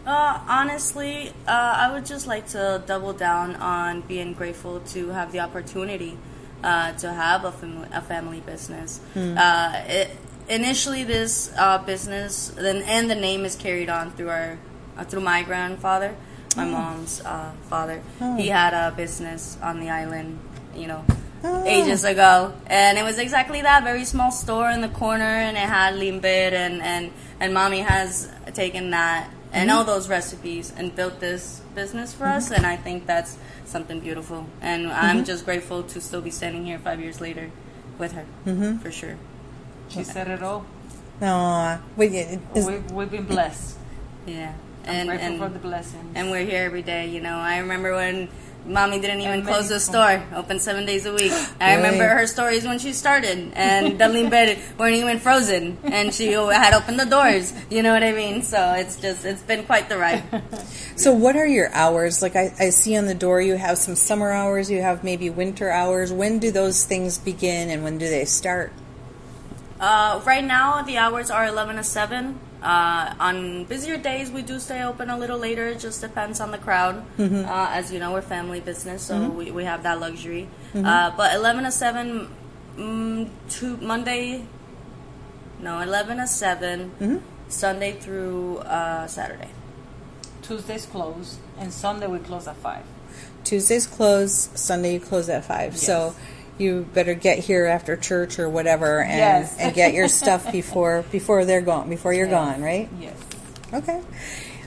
Uh, 0.06 0.38
honestly, 0.48 1.30
uh, 1.48 1.50
I 1.50 1.92
would 1.92 2.04
just 2.04 2.26
like 2.26 2.46
to 2.48 2.82
double 2.86 3.12
down 3.14 3.56
on 3.56 4.02
being 4.02 4.34
grateful 4.34 4.80
to 4.92 5.08
have 5.10 5.32
the 5.32 5.40
opportunity 5.40 6.18
uh, 6.62 6.92
to 6.92 7.10
have 7.12 7.44
a, 7.44 7.52
fam- 7.52 7.86
a 7.92 8.02
family 8.02 8.40
business. 8.40 9.00
Uh, 9.16 9.82
it, 9.86 10.10
initially, 10.48 11.04
this 11.04 11.50
uh, 11.56 11.78
business 11.78 12.48
then 12.56 12.82
and 12.82 13.10
the 13.10 13.14
name 13.14 13.44
is 13.46 13.56
carried 13.56 13.88
on 13.88 14.10
through 14.12 14.28
our 14.28 14.58
uh, 14.98 15.04
through 15.04 15.22
my 15.22 15.42
grandfather, 15.42 16.14
my 16.56 16.64
mom's 16.66 17.20
uh, 17.22 17.50
father. 17.70 18.02
He 18.36 18.48
had 18.48 18.74
a 18.74 18.94
business 18.94 19.56
on 19.62 19.80
the 19.80 19.88
island, 19.90 20.38
you 20.76 20.86
know, 20.86 21.04
Oh. 21.46 21.62
ages 21.66 22.04
ago, 22.04 22.54
and 22.68 22.96
it 22.96 23.02
was 23.04 23.18
exactly 23.18 23.60
that 23.60 23.84
very 23.84 24.06
small 24.06 24.30
store 24.30 24.70
in 24.70 24.80
the 24.80 24.88
corner, 24.88 25.24
and 25.24 25.58
it 25.58 25.68
had 25.68 25.94
limber, 25.96 26.26
and 26.26 26.80
and 26.80 27.10
and 27.38 27.52
mommy 27.52 27.80
has 27.80 28.30
taken 28.54 28.90
that 28.92 29.28
and 29.54 29.70
mm-hmm. 29.70 29.78
all 29.78 29.84
those 29.84 30.08
recipes 30.08 30.72
and 30.76 30.94
built 30.94 31.20
this 31.20 31.62
business 31.74 32.12
for 32.12 32.26
us, 32.26 32.46
mm-hmm. 32.46 32.54
and 32.56 32.66
I 32.66 32.76
think 32.76 33.06
that's 33.06 33.38
something 33.64 34.00
beautiful, 34.00 34.46
and 34.60 34.90
I'm 34.90 35.18
mm-hmm. 35.18 35.24
just 35.24 35.44
grateful 35.44 35.84
to 35.84 36.00
still 36.00 36.20
be 36.20 36.30
standing 36.30 36.66
here 36.66 36.78
five 36.78 37.00
years 37.00 37.20
later 37.20 37.50
with 37.96 38.12
her, 38.12 38.26
mm-hmm. 38.44 38.78
for 38.78 38.90
sure. 38.90 39.16
She 39.88 40.02
said 40.02 40.28
it 40.28 40.42
all. 40.42 40.66
Aw, 41.22 41.80
wait, 41.96 42.12
it- 42.12 42.40
is- 42.54 42.66
we, 42.66 42.78
we've 42.92 43.10
been 43.10 43.24
blessed. 43.24 43.78
Yeah, 44.26 44.54
I'm 44.84 44.88
and 44.88 45.08
grateful 45.08 45.28
and 45.28 45.38
for 45.38 45.48
the 45.50 45.58
blessings. 45.60 46.12
and 46.16 46.30
we're 46.30 46.44
here 46.44 46.64
every 46.64 46.82
day. 46.82 47.08
You 47.08 47.20
know, 47.20 47.36
I 47.36 47.58
remember 47.58 47.94
when 47.94 48.28
mommy 48.66 49.00
didn't 49.00 49.20
even 49.20 49.40
And 49.40 49.46
close 49.46 49.68
the 49.68 49.80
store, 49.80 50.22
open 50.34 50.58
seven 50.58 50.86
days 50.86 51.06
a 51.06 51.12
week. 51.12 51.32
I 51.60 51.74
remember 51.76 52.08
her 52.08 52.26
stories 52.26 52.64
when 52.64 52.78
she 52.78 52.92
started, 52.92 53.52
and 53.54 53.98
the 53.98 54.08
limber 54.08 54.56
weren't 54.78 54.96
even 54.96 55.18
frozen, 55.18 55.78
and 55.84 56.14
she 56.14 56.32
had 56.32 56.74
opened 56.74 57.00
the 57.00 57.06
doors. 57.06 57.52
You 57.70 57.82
know 57.82 57.92
what 57.92 58.02
I 58.02 58.12
mean? 58.12 58.42
So 58.42 58.72
it's 58.72 58.96
just 58.96 59.24
it's 59.24 59.42
been 59.42 59.64
quite 59.64 59.88
the 59.88 59.98
ride. 59.98 60.22
So, 60.96 61.12
what 61.12 61.34
are 61.34 61.46
your 61.46 61.72
hours? 61.74 62.22
Like, 62.22 62.36
I, 62.36 62.54
I 62.58 62.70
see 62.70 62.96
on 62.96 63.06
the 63.06 63.14
door 63.14 63.40
you 63.40 63.56
have 63.56 63.78
some 63.78 63.96
summer 63.96 64.30
hours, 64.30 64.70
you 64.70 64.80
have 64.80 65.02
maybe 65.02 65.28
winter 65.28 65.68
hours. 65.68 66.12
When 66.12 66.38
do 66.38 66.52
those 66.52 66.84
things 66.84 67.18
begin 67.18 67.68
and 67.68 67.82
when 67.82 67.98
do 67.98 68.08
they 68.08 68.24
start? 68.24 68.72
Uh, 69.80 70.20
right 70.24 70.44
now, 70.44 70.82
the 70.82 70.96
hours 70.96 71.30
are 71.30 71.46
11 71.46 71.76
to 71.76 71.82
7. 71.82 72.38
Uh, 72.64 73.14
on 73.20 73.64
busier 73.64 73.98
days, 73.98 74.30
we 74.30 74.40
do 74.40 74.58
stay 74.58 74.82
open 74.82 75.10
a 75.10 75.18
little 75.18 75.38
later. 75.38 75.66
It 75.68 75.78
just 75.80 76.00
depends 76.00 76.40
on 76.40 76.50
the 76.50 76.56
crowd. 76.58 77.04
Uh, 77.44 77.68
as 77.70 77.92
you 77.92 77.98
know, 78.00 78.12
we're 78.12 78.22
family 78.22 78.60
business, 78.60 79.02
so 79.02 79.28
we, 79.28 79.50
we 79.50 79.64
have 79.64 79.82
that 79.82 80.00
luxury. 80.00 80.48
Uh, 80.74 81.10
but 81.16 81.34
11 81.34 81.64
to 81.64 81.70
7, 81.70 82.28
mm, 82.78 83.28
to 83.50 83.76
Monday, 83.76 84.46
no, 85.60 85.78
11 85.80 86.16
to 86.16 86.26
7, 86.26 87.22
Sunday 87.48 87.92
through 87.92 88.58
uh, 88.60 89.06
Saturday. 89.06 89.50
Tuesdays 90.42 90.86
close, 90.86 91.38
and 91.58 91.70
Sunday 91.72 92.06
we 92.06 92.18
close 92.18 92.48
at 92.48 92.56
5. 92.56 92.82
Tuesdays 93.44 93.86
close, 93.86 94.48
Sunday 94.54 94.94
you 94.94 95.00
close 95.00 95.28
at 95.28 95.44
5. 95.44 95.76
So, 95.76 96.14
you 96.58 96.86
better 96.94 97.14
get 97.14 97.38
here 97.38 97.66
after 97.66 97.96
church 97.96 98.38
or 98.38 98.48
whatever 98.48 99.00
and, 99.02 99.18
Yes. 99.18 99.56
and 99.58 99.74
get 99.74 99.92
your 99.94 100.08
stuff 100.22 100.50
before 100.52 101.04
before 101.10 101.44
they're 101.44 101.60
gone, 101.60 101.88
before 101.88 102.12
you're 102.12 102.28
gone, 102.28 102.62
right? 102.62 102.88
Yes. 103.00 103.16
Okay. 103.72 104.00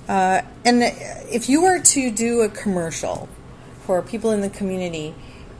Uh, 0.07 0.41
and 0.65 0.81
if 1.31 1.49
you 1.49 1.61
were 1.61 1.79
to 1.79 2.11
do 2.11 2.41
a 2.41 2.49
commercial 2.49 3.27
for 3.81 4.01
people 4.01 4.31
in 4.31 4.41
the 4.41 4.49
community 4.49 5.13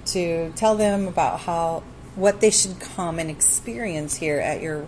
to 0.05 0.51
tell 0.55 0.75
them 0.75 1.07
about 1.07 1.41
how 1.41 1.83
what 2.15 2.41
they 2.41 2.49
should 2.49 2.79
come 2.79 3.19
and 3.19 3.29
experience 3.29 4.15
here 4.15 4.39
at 4.39 4.61
your 4.61 4.87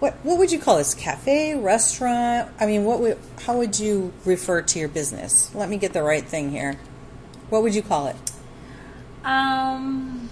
what 0.00 0.14
what 0.24 0.38
would 0.38 0.50
you 0.50 0.58
call 0.58 0.78
this 0.78 0.94
cafe 0.94 1.54
restaurant? 1.54 2.50
I 2.58 2.66
mean, 2.66 2.84
what 2.84 3.00
would 3.00 3.18
how 3.44 3.58
would 3.58 3.78
you 3.78 4.12
refer 4.24 4.62
to 4.62 4.78
your 4.78 4.88
business? 4.88 5.54
Let 5.54 5.68
me 5.68 5.76
get 5.76 5.92
the 5.92 6.02
right 6.02 6.24
thing 6.24 6.50
here. 6.50 6.78
What 7.50 7.62
would 7.62 7.74
you 7.74 7.82
call 7.82 8.06
it? 8.06 8.16
Um, 9.24 10.30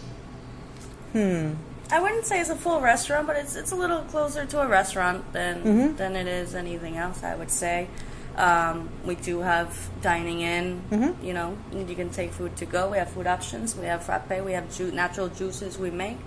I 1.91 2.01
wouldn't 2.01 2.27
say 2.27 2.41
it's 2.41 2.51
a 2.51 2.57
full 2.57 2.81
restaurant, 2.81 3.27
but 3.27 3.37
it's 3.37 3.57
it's 3.57 3.73
a 3.73 3.77
little 3.77 4.01
closer 4.03 4.45
to 4.45 4.61
a 4.61 4.67
restaurant 4.69 5.33
than 5.33 5.97
than 5.97 6.17
it 6.17 6.27
is 6.27 6.55
anything 6.55 6.97
else. 6.97 7.23
I 7.25 7.35
would 7.35 7.51
say. 7.51 7.89
Um, 8.37 8.89
we 9.05 9.17
do 9.17 9.41
have 9.41 9.75
dining 10.01 10.41
in. 10.43 10.83
You 11.23 11.33
know, 11.35 11.57
you 11.75 11.97
can 11.97 12.11
take 12.11 12.31
food 12.31 12.55
to 12.59 12.67
go. 12.67 12.89
We 12.91 12.99
have 12.99 13.11
food 13.11 13.27
options. 13.27 13.75
We 13.75 13.87
have 13.87 14.05
frappe. 14.05 14.31
We 14.45 14.53
have 14.53 14.71
ju- 14.73 14.93
natural 14.93 15.29
juices 15.29 15.77
we 15.77 15.91
make. 15.91 16.19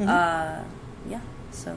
Uh, 0.00 0.62
yeah, 1.06 1.20
so 1.50 1.76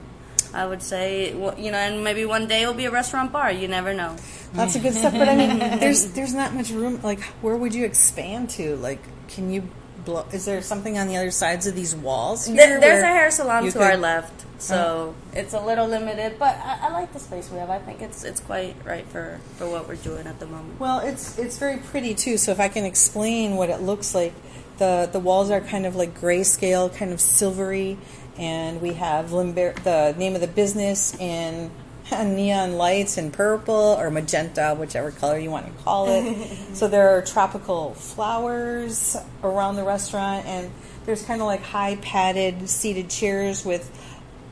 I 0.54 0.66
would 0.66 0.82
say 0.82 1.34
well, 1.34 1.60
you 1.60 1.72
know, 1.72 1.78
and 1.78 2.04
maybe 2.06 2.24
one 2.24 2.48
day 2.48 2.62
it'll 2.62 2.74
be 2.74 2.86
a 2.86 2.92
restaurant 2.92 3.34
bar. 3.34 3.52
You 3.52 3.68
never 3.68 3.94
know. 3.94 4.16
Lots 4.56 4.76
of 4.78 4.84
good 4.84 4.94
stuff, 4.94 5.12
but 5.12 5.28
I 5.28 5.36
mean, 5.36 5.60
there's 5.80 6.14
there's 6.14 6.34
not 6.34 6.54
much 6.54 6.70
room. 6.72 7.02
Like, 7.04 7.20
where 7.42 7.58
would 7.58 7.74
you 7.76 7.84
expand 7.84 8.52
to? 8.52 8.78
Like, 8.78 9.00
can 9.28 9.52
you 9.52 9.64
blow? 10.06 10.26
Is 10.32 10.46
there 10.46 10.62
something 10.62 10.98
on 10.98 11.08
the 11.08 11.18
other 11.18 11.32
sides 11.32 11.68
of 11.68 11.76
these 11.76 11.96
walls? 11.96 12.46
Here 12.48 12.56
There, 12.56 12.80
there's 12.80 13.04
a 13.04 13.08
hair 13.08 13.32
salon 13.32 13.64
to 13.66 13.72
could- 13.72 13.82
our 13.82 13.98
left, 13.98 14.34
oh. 14.46 14.48
so 14.60 15.16
it's 15.34 15.54
a 15.54 15.60
little 15.60 15.88
limited. 15.88 16.38
But 16.40 16.56
I, 16.58 16.88
I 16.88 16.92
like 16.92 17.14
the 17.14 17.20
space 17.20 17.50
we 17.52 17.58
have. 17.60 17.70
I 17.70 17.80
think 17.80 18.02
it's 18.02 18.24
it's 18.24 18.40
quite 18.40 18.76
right 18.86 19.06
for 19.08 19.40
for 19.58 19.70
what 19.70 19.88
we're 19.88 19.96
doing 19.96 20.28
at 20.28 20.40
the 20.40 20.46
moment. 20.48 20.80
Well, 20.80 21.00
it's 21.00 21.38
it's 21.40 21.58
very 21.58 21.78
pretty 21.78 22.14
too. 22.16 22.38
So 22.38 22.52
if 22.52 22.60
I 22.60 22.68
can 22.70 22.86
explain 22.86 23.56
what 23.56 23.70
it 23.70 23.82
looks 23.82 24.14
like, 24.16 24.34
the 24.78 25.10
the 25.12 25.20
walls 25.20 25.50
are 25.52 25.62
kind 25.62 25.86
of 25.86 25.96
like 25.96 26.20
grayscale, 26.20 26.94
kind 26.96 27.12
of 27.12 27.22
silvery, 27.22 27.98
and 28.38 28.82
we 28.82 28.94
have 28.94 29.32
Limber- 29.32 29.74
the 29.84 30.16
name 30.18 30.36
of 30.36 30.42
the 30.42 30.48
business 30.48 31.16
in 31.20 31.72
neon 32.24 32.78
lights 32.78 33.18
in 33.18 33.32
purple 33.32 33.96
or 33.98 34.10
magenta, 34.10 34.76
whichever 34.78 35.12
color 35.12 35.38
you 35.38 35.50
want 35.50 35.66
to 35.66 35.84
call 35.84 36.08
it. 36.10 36.48
so 36.74 36.88
there 36.88 37.10
are 37.10 37.22
tropical 37.22 37.94
flowers 37.94 39.18
around 39.44 39.76
the 39.76 39.84
restaurant, 39.84 40.46
and 40.46 40.72
there's 41.06 41.24
kind 41.24 41.42
of 41.42 41.48
like 41.48 41.62
high 41.62 41.96
padded 41.98 42.70
seated 42.70 43.10
chairs 43.10 43.66
with 43.66 43.90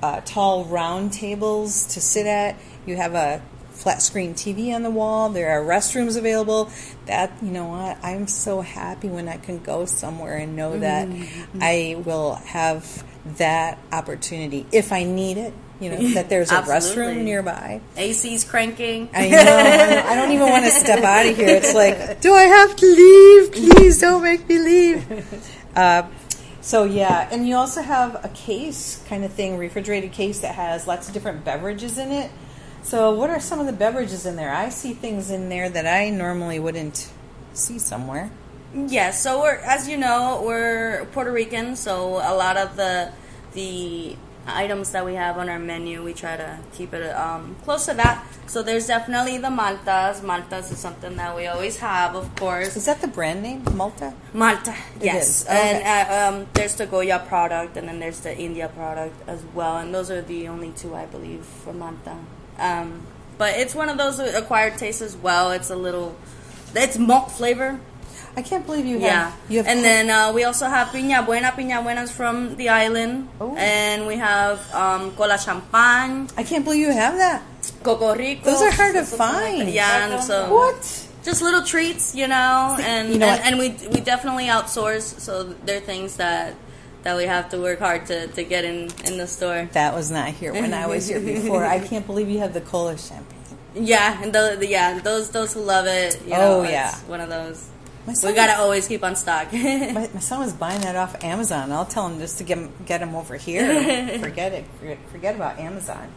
uh, 0.02 0.22
tall 0.22 0.66
round 0.66 1.14
tables 1.14 1.86
to 1.94 2.02
sit 2.02 2.26
at. 2.26 2.56
You 2.86 2.96
have 2.96 3.14
a 3.14 3.42
flat 3.72 4.02
screen 4.02 4.34
TV 4.34 4.74
on 4.74 4.84
the 4.84 4.90
wall. 4.90 5.30
There 5.30 5.50
are 5.52 5.64
restrooms 5.64 6.18
available. 6.18 6.70
That 7.06 7.32
you 7.42 7.50
know 7.50 7.68
what? 7.68 7.98
I'm 8.04 8.28
so 8.28 8.62
happy 8.62 9.08
when 9.08 9.28
I 9.28 9.38
can 9.38 9.60
go 9.60 9.86
somewhere 9.86 10.38
and 10.38 10.56
know 10.56 10.80
that 10.80 11.08
I 11.62 12.02
will 12.06 12.36
have 12.36 13.04
that 13.38 13.78
opportunity 13.92 14.66
if 14.72 14.92
I 14.92 15.04
need 15.04 15.38
it. 15.38 15.54
You 15.80 15.92
know 15.92 15.98
that 16.14 16.30
there's 16.30 16.52
a 16.52 16.62
restroom 16.62 17.24
nearby. 17.24 17.82
AC's 17.98 18.44
cranking. 18.44 19.10
I 19.14 19.30
know. 19.30 20.04
I 20.06 20.16
don't 20.16 20.32
even 20.32 20.50
want 20.50 20.66
to 20.66 20.72
step 20.86 21.04
out 21.04 21.26
of 21.26 21.36
here. 21.36 21.50
It's 21.50 21.74
like, 21.74 22.22
do 22.22 22.34
I 22.34 22.44
have 22.44 22.76
to 22.76 22.86
leave? 22.86 23.52
Please 23.52 24.00
don't 24.00 24.24
make 24.24 24.48
me 24.48 24.60
leave. 24.60 25.46
Uh, 25.76 26.10
so 26.62 26.84
yeah, 26.84 27.30
and 27.32 27.48
you 27.48 27.56
also 27.56 27.82
have 27.84 28.26
a 28.26 28.30
case 28.30 29.02
kind 29.08 29.24
of 29.24 29.32
thing, 29.32 29.56
refrigerated 29.56 30.12
case 30.12 30.40
that 30.40 30.56
has 30.56 30.88
lots 30.88 31.08
of 31.08 31.14
different 31.14 31.46
beverages 31.46 32.00
in 32.00 32.12
it. 32.12 32.32
So 32.82 33.14
what 33.14 33.30
are 33.30 33.40
some 33.40 33.60
of 33.60 33.68
the 33.68 33.72
beverages 33.72 34.26
in 34.26 34.36
there? 34.36 34.54
I 34.54 34.70
see 34.70 34.94
things 34.94 35.30
in 35.30 35.50
there 35.50 35.70
that 35.70 35.86
I 35.86 36.10
normally 36.10 36.60
wouldn't 36.60 37.12
see 37.54 37.80
somewhere. 37.80 38.32
Yeah, 38.74 39.12
so 39.12 39.42
we're 39.42 39.56
as 39.56 39.88
you 39.88 39.96
know, 39.98 40.42
we're 40.46 41.06
Puerto 41.12 41.32
Rican, 41.32 41.76
so 41.76 42.16
a 42.18 42.34
lot 42.36 42.58
of 42.58 42.76
the 42.76 43.12
the 43.54 44.16
items 44.56 44.92
that 44.92 45.06
we 45.06 45.16
have 45.16 45.38
on 45.38 45.50
our 45.50 45.60
menu, 45.60 46.04
we 46.04 46.14
try 46.14 46.38
to 46.38 46.60
keep 46.74 46.94
it 46.94 47.12
um, 47.16 47.56
close 47.64 47.86
to 47.88 47.94
that. 47.96 48.26
So 48.48 48.64
there's 48.64 48.88
definitely 48.88 49.38
the 49.38 49.50
maltas. 49.50 50.22
Maltas 50.22 50.72
is 50.72 50.78
something 50.80 51.16
that 51.18 51.36
we 51.36 51.48
always 51.48 51.78
have, 51.78 52.16
of 52.16 52.34
course. 52.36 52.76
Is 52.76 52.86
that 52.86 53.02
the 53.02 53.08
brand 53.08 53.44
name, 53.44 53.64
Malta? 53.76 54.14
Malta, 54.34 54.74
It 54.98 55.04
yes. 55.06 55.42
is. 55.42 55.46
And 55.46 55.78
Okay. 55.80 56.02
uh, 56.02 56.30
um, 56.30 56.48
there's 56.54 56.76
the 56.76 56.86
Goya 56.86 57.20
product, 57.28 57.78
and 57.78 57.88
then 57.88 58.00
there's 58.00 58.20
the 58.22 58.36
India 58.38 58.68
product 58.70 59.16
as 59.28 59.44
well. 59.54 59.78
And 59.78 59.94
those 59.94 60.10
are 60.12 60.22
the 60.22 60.48
only 60.48 60.72
two, 60.72 60.96
I 60.96 61.06
believe, 61.06 61.46
for 61.46 61.74
Malta. 61.74 62.16
Um, 62.58 63.06
but 63.38 63.56
it's 63.58 63.74
one 63.76 63.90
of 63.90 63.98
those 63.98 64.20
acquired 64.20 64.78
tastes 64.78 65.02
as 65.02 65.16
well. 65.16 65.52
It's 65.52 65.70
a 65.70 65.76
little, 65.76 66.16
it's 66.76 66.98
malt 66.98 67.32
flavor. 67.32 67.80
I 68.38 68.42
can't 68.42 68.66
believe 68.66 68.86
you 68.86 69.00
have. 69.00 69.04
Yeah. 69.04 69.32
You 69.50 69.58
have 69.60 69.68
and 69.68 69.84
then 69.84 70.10
uh, 70.10 70.32
we 70.34 70.44
also 70.44 70.68
have 70.68 70.90
Piña 70.90 71.26
Buena. 71.26 71.52
Piña 71.52 71.82
Buena's 71.84 72.12
from 72.12 72.56
the 72.56 72.70
island. 72.70 73.28
Oh. 73.42 73.56
And 73.58 74.08
we 74.08 74.16
have 74.18 74.60
um, 74.74 75.12
Cola 75.12 75.38
Champagne, 75.38 76.28
I 76.38 76.44
can't 76.44 76.64
believe 76.64 76.82
you 76.88 76.94
have 76.94 77.18
that. 77.18 77.42
Coco 77.84 78.16
Rico. 78.16 78.46
Those 78.46 78.62
are 78.62 78.72
hard 78.72 78.94
to 78.94 79.02
like 79.02 79.10
find. 79.10 79.70
yeah, 79.70 80.08
and 80.16 80.24
so 80.24 80.54
What? 80.54 81.06
just 81.24 81.42
little 81.42 81.64
treats, 81.64 82.16
you 82.16 82.28
know, 82.28 82.78
and 82.80 83.12
you 83.12 83.20
know 83.20 83.28
and, 83.28 83.42
and 83.44 83.60
we 83.60 83.70
we 83.92 84.00
definitely 84.00 84.46
outsource, 84.46 85.20
so 85.20 85.44
they're 85.66 85.82
things 85.82 86.16
that 86.18 86.56
that 87.04 87.16
we 87.18 87.24
have 87.26 87.50
to 87.50 87.58
work 87.60 87.80
hard 87.80 88.06
to, 88.08 88.28
to 88.28 88.44
get 88.44 88.64
in 88.66 88.90
in 89.06 89.18
the 89.18 89.28
store. 89.28 89.68
That 89.74 89.94
was 89.94 90.10
not 90.12 90.30
here 90.30 90.54
when 90.54 90.74
I 90.74 90.88
was 90.88 91.08
here 91.08 91.20
before. 91.20 91.66
I 91.66 91.80
can't 91.80 92.06
believe 92.06 92.30
you 92.30 92.40
have 92.40 92.54
the 92.54 92.62
cola 92.62 92.98
champagne. 92.98 93.36
Yeah, 93.76 94.22
and 94.24 94.34
the, 94.34 94.56
the 94.60 94.68
yeah 94.68 95.00
those 95.00 95.30
those 95.32 95.54
who 95.54 95.62
love 95.62 95.86
it. 95.88 96.20
You 96.26 96.34
Oh, 96.34 96.38
know, 96.38 96.64
it's 96.64 96.72
yeah. 96.72 96.96
one 97.08 97.20
of 97.22 97.30
those. 97.30 97.68
We 98.24 98.34
gotta 98.34 98.58
always 98.58 98.88
keep 98.88 99.04
on 99.04 99.16
stock. 99.16 99.52
My, 99.54 100.10
my 100.14 100.20
son 100.20 100.40
was 100.40 100.54
buying 100.54 100.82
that 100.82 100.96
off 100.96 101.24
Amazon. 101.24 101.72
I'll 101.72 101.86
tell 101.86 102.08
him 102.08 102.20
just 102.20 102.38
to 102.40 102.44
get 102.44 102.58
him, 102.58 102.72
get 102.86 103.02
him 103.02 103.16
over 103.16 103.36
here. 103.36 104.20
forget 104.20 104.54
it. 104.54 104.66
Forget, 105.12 105.36
about 105.36 105.60
Amazon. 105.60 106.10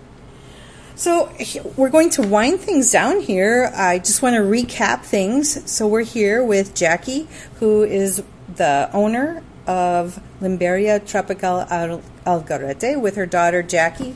So 0.95 1.33
we're 1.77 1.91
going 1.91 2.11
to 2.11 2.23
wind 2.23 2.61
things 2.61 2.93
down 2.93 3.21
here. 3.21 3.73
I 3.75 3.99
just 3.99 4.23
want 4.23 4.37
to 4.37 4.43
recap 4.43 5.03
things. 5.03 5.71
So 5.71 5.87
we're 5.87 6.05
here 6.05 6.45
with 6.45 6.75
Jackie, 6.75 7.29
who 7.57 7.83
is 7.83 8.23
the 8.57 8.91
owner 8.93 9.43
of 9.67 10.21
Limberia 10.41 11.07
Tropical 11.07 11.63
Al- 11.63 12.03
Algarete, 12.27 13.01
with 13.01 13.17
her 13.17 13.27
daughter 13.27 13.63
Jackie. 13.63 14.15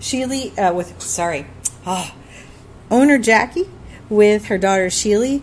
Sheely, 0.00 0.56
uh, 0.58 0.72
with 0.74 1.00
sorry, 1.00 1.46
ah, 1.86 2.14
owner 2.90 3.18
Jackie 3.18 3.68
with 4.08 4.46
her 4.46 4.58
daughter 4.58 4.86
Sheely 4.86 5.42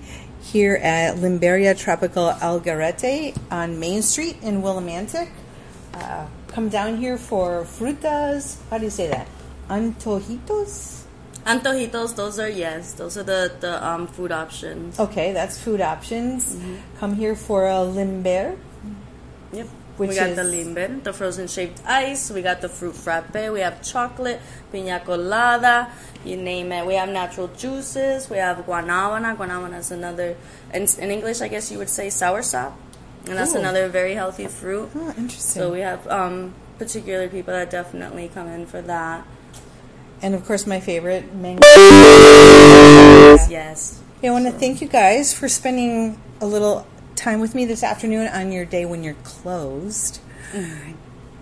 here 0.51 0.75
at 0.75 1.15
Limberia 1.15 1.73
Tropical 1.77 2.31
Algarete 2.41 3.37
on 3.49 3.79
Main 3.79 4.01
Street 4.01 4.35
in 4.41 4.61
Willimantic. 4.61 5.29
Uh, 5.93 6.25
come 6.47 6.67
down 6.67 6.97
here 6.97 7.17
for 7.17 7.63
frutas. 7.63 8.57
How 8.69 8.77
do 8.77 8.83
you 8.83 8.89
say 8.89 9.07
that? 9.07 9.27
Antojitos. 9.69 11.03
Antojitos, 11.45 12.15
those 12.15 12.37
are 12.37 12.49
yes, 12.49 12.93
those 12.93 13.17
are 13.17 13.23
the 13.23 13.51
the 13.61 13.83
um, 13.83 14.07
food 14.07 14.31
options. 14.31 14.99
Okay, 14.99 15.31
that's 15.31 15.57
food 15.57 15.81
options. 15.81 16.55
Come 16.99 17.15
here 17.15 17.35
for 17.35 17.67
a 17.67 17.83
limber. 17.83 18.57
Yep. 19.53 19.67
Which 20.01 20.09
we 20.09 20.15
got 20.15 20.35
the 20.35 20.43
limber, 20.43 20.87
the 20.87 21.13
frozen 21.13 21.47
shaped 21.47 21.81
ice. 21.85 22.31
We 22.31 22.41
got 22.41 22.61
the 22.61 22.69
fruit 22.69 22.95
frappe. 22.95 23.33
We 23.33 23.59
have 23.61 23.83
chocolate, 23.83 24.41
piña 24.73 25.05
colada. 25.05 25.91
You 26.25 26.37
name 26.37 26.71
it. 26.71 26.85
We 26.85 26.95
have 26.95 27.09
natural 27.09 27.49
juices. 27.49 28.29
We 28.29 28.37
have 28.37 28.57
guanábana. 28.65 29.37
Guanábana 29.37 29.79
is 29.79 29.91
another, 29.91 30.35
in, 30.73 30.87
in 30.99 31.11
English, 31.11 31.41
I 31.41 31.47
guess 31.47 31.71
you 31.71 31.77
would 31.77 31.89
say 31.89 32.09
sour 32.09 32.41
soursop, 32.41 32.73
and 33.27 33.37
that's 33.37 33.53
Ooh. 33.53 33.59
another 33.59 33.87
very 33.89 34.15
healthy 34.15 34.47
fruit. 34.47 34.89
Oh, 34.95 35.09
interesting. 35.09 35.61
So 35.61 35.71
we 35.71 35.81
have 35.81 36.07
um, 36.07 36.55
particular 36.79 37.29
people 37.29 37.53
that 37.53 37.69
definitely 37.69 38.27
come 38.33 38.47
in 38.47 38.65
for 38.65 38.81
that. 38.81 39.25
and 40.21 40.35
of 40.35 40.45
course, 40.45 40.67
my 40.67 40.79
favorite 40.79 41.33
mango. 41.33 41.61
Yes. 43.49 44.01
I 44.23 44.29
want 44.29 44.45
to 44.45 44.51
thank 44.51 44.81
you 44.81 44.87
guys 44.87 45.33
for 45.33 45.49
spending 45.49 46.21
a 46.39 46.45
little 46.45 46.85
time 47.21 47.39
with 47.39 47.53
me 47.53 47.65
this 47.65 47.83
afternoon 47.83 48.27
on 48.27 48.51
your 48.51 48.65
day 48.65 48.83
when 48.83 49.03
you're 49.03 49.13
closed. 49.23 50.19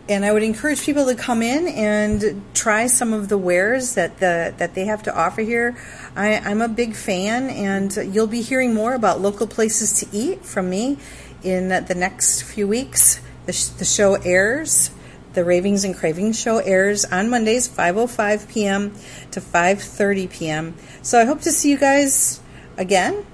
And 0.10 0.26
I 0.26 0.34
would 0.34 0.44
encourage 0.44 0.82
people 0.82 1.06
to 1.06 1.16
come 1.16 1.42
in 1.42 1.68
and 1.68 2.44
try 2.54 2.88
some 2.88 3.14
of 3.14 3.30
the 3.30 3.38
wares 3.38 3.94
that 3.94 4.18
the 4.20 4.54
that 4.58 4.74
they 4.74 4.86
have 4.86 5.04
to 5.04 5.16
offer 5.16 5.42
here. 5.42 5.78
I, 6.16 6.36
I'm 6.38 6.62
a 6.62 6.68
big 6.68 6.96
fan, 6.96 7.50
and 7.50 7.96
you'll 8.14 8.28
be 8.28 8.42
hearing 8.42 8.74
more 8.74 8.94
about 8.94 9.22
local 9.22 9.48
places 9.48 9.94
to 10.00 10.08
eat 10.12 10.44
from 10.44 10.70
me 10.70 10.98
in 11.44 11.70
the 11.70 11.96
next 11.96 12.42
few 12.42 12.68
weeks. 12.68 13.22
The, 13.46 13.54
sh- 13.54 13.68
the 13.68 13.86
show 13.86 14.16
airs. 14.16 14.92
The 15.34 15.46
Ravings 15.46 15.84
and 15.84 15.96
Cravings 15.96 16.40
show 16.40 16.58
airs 16.58 17.06
on 17.06 17.30
Mondays, 17.30 17.70
5:05 17.70 18.50
p.m. 18.50 18.94
to 19.32 19.40
5:30 19.40 20.30
p.m. 20.30 20.76
So 21.04 21.22
I 21.22 21.26
hope 21.26 21.42
to 21.42 21.52
see 21.52 21.70
you 21.70 21.78
guys 21.78 22.42
again. 22.78 23.26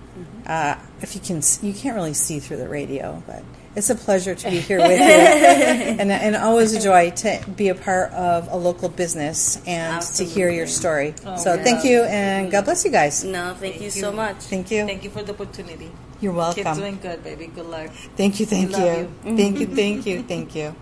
Uh, 0.46 0.76
if 1.06 1.13
you 1.13 1.22
can, 1.22 1.41
you 1.62 1.74
can't 1.74 1.96
really 1.96 2.15
see 2.15 2.39
through 2.39 2.58
the 2.58 2.68
radio, 2.68 3.22
but 3.28 3.44
it's 3.76 3.91
a 3.91 3.96
pleasure 3.96 4.34
to 4.34 4.50
be 4.50 4.60
here 4.60 4.80
with 4.80 5.00
you, 5.00 5.06
and, 6.02 6.12
and 6.12 6.36
always 6.36 6.74
a 6.74 6.82
joy 6.82 7.12
to 7.12 7.46
be 7.56 7.70
a 7.70 7.76
part 7.76 8.12
of 8.12 8.48
a 8.52 8.56
local 8.56 8.89
business 8.89 9.62
and 9.68 10.02
to 10.18 10.26
hear 10.26 10.50
your 10.50 10.65
story. 10.65 11.13
Oh, 11.24 11.38
so 11.38 11.62
thank 11.63 11.86
you, 11.86 12.04
and 12.04 12.52
God 12.52 12.65
bless 12.65 12.84
you 12.86 12.91
guys. 12.91 13.24
No, 13.24 13.54
thank, 13.54 13.80
you 13.80 13.91
so 13.91 14.12
much. 14.12 14.38
Thank 14.38 14.72
you. 14.72 14.86
Thank 14.86 15.04
you 15.04 15.12
for 15.12 15.22
the 15.22 15.34
opportunity. 15.34 15.91
You're 16.22 16.34
welcome. 16.34 16.63
Keep 16.63 16.76
doing 16.76 17.00
good, 17.00 17.24
baby. 17.24 17.48
Good 17.48 17.68
luck. 17.68 17.91
Thank 18.18 18.39
you. 18.39 18.48
Thank 18.48 18.70
We 18.70 18.76
love 18.76 18.98
you. 18.98 19.36
Thank 19.38 19.60
you. 19.60 19.68
Thank 19.68 20.06
you. 20.08 20.24
Thank 20.24 20.56
you. 20.56 20.76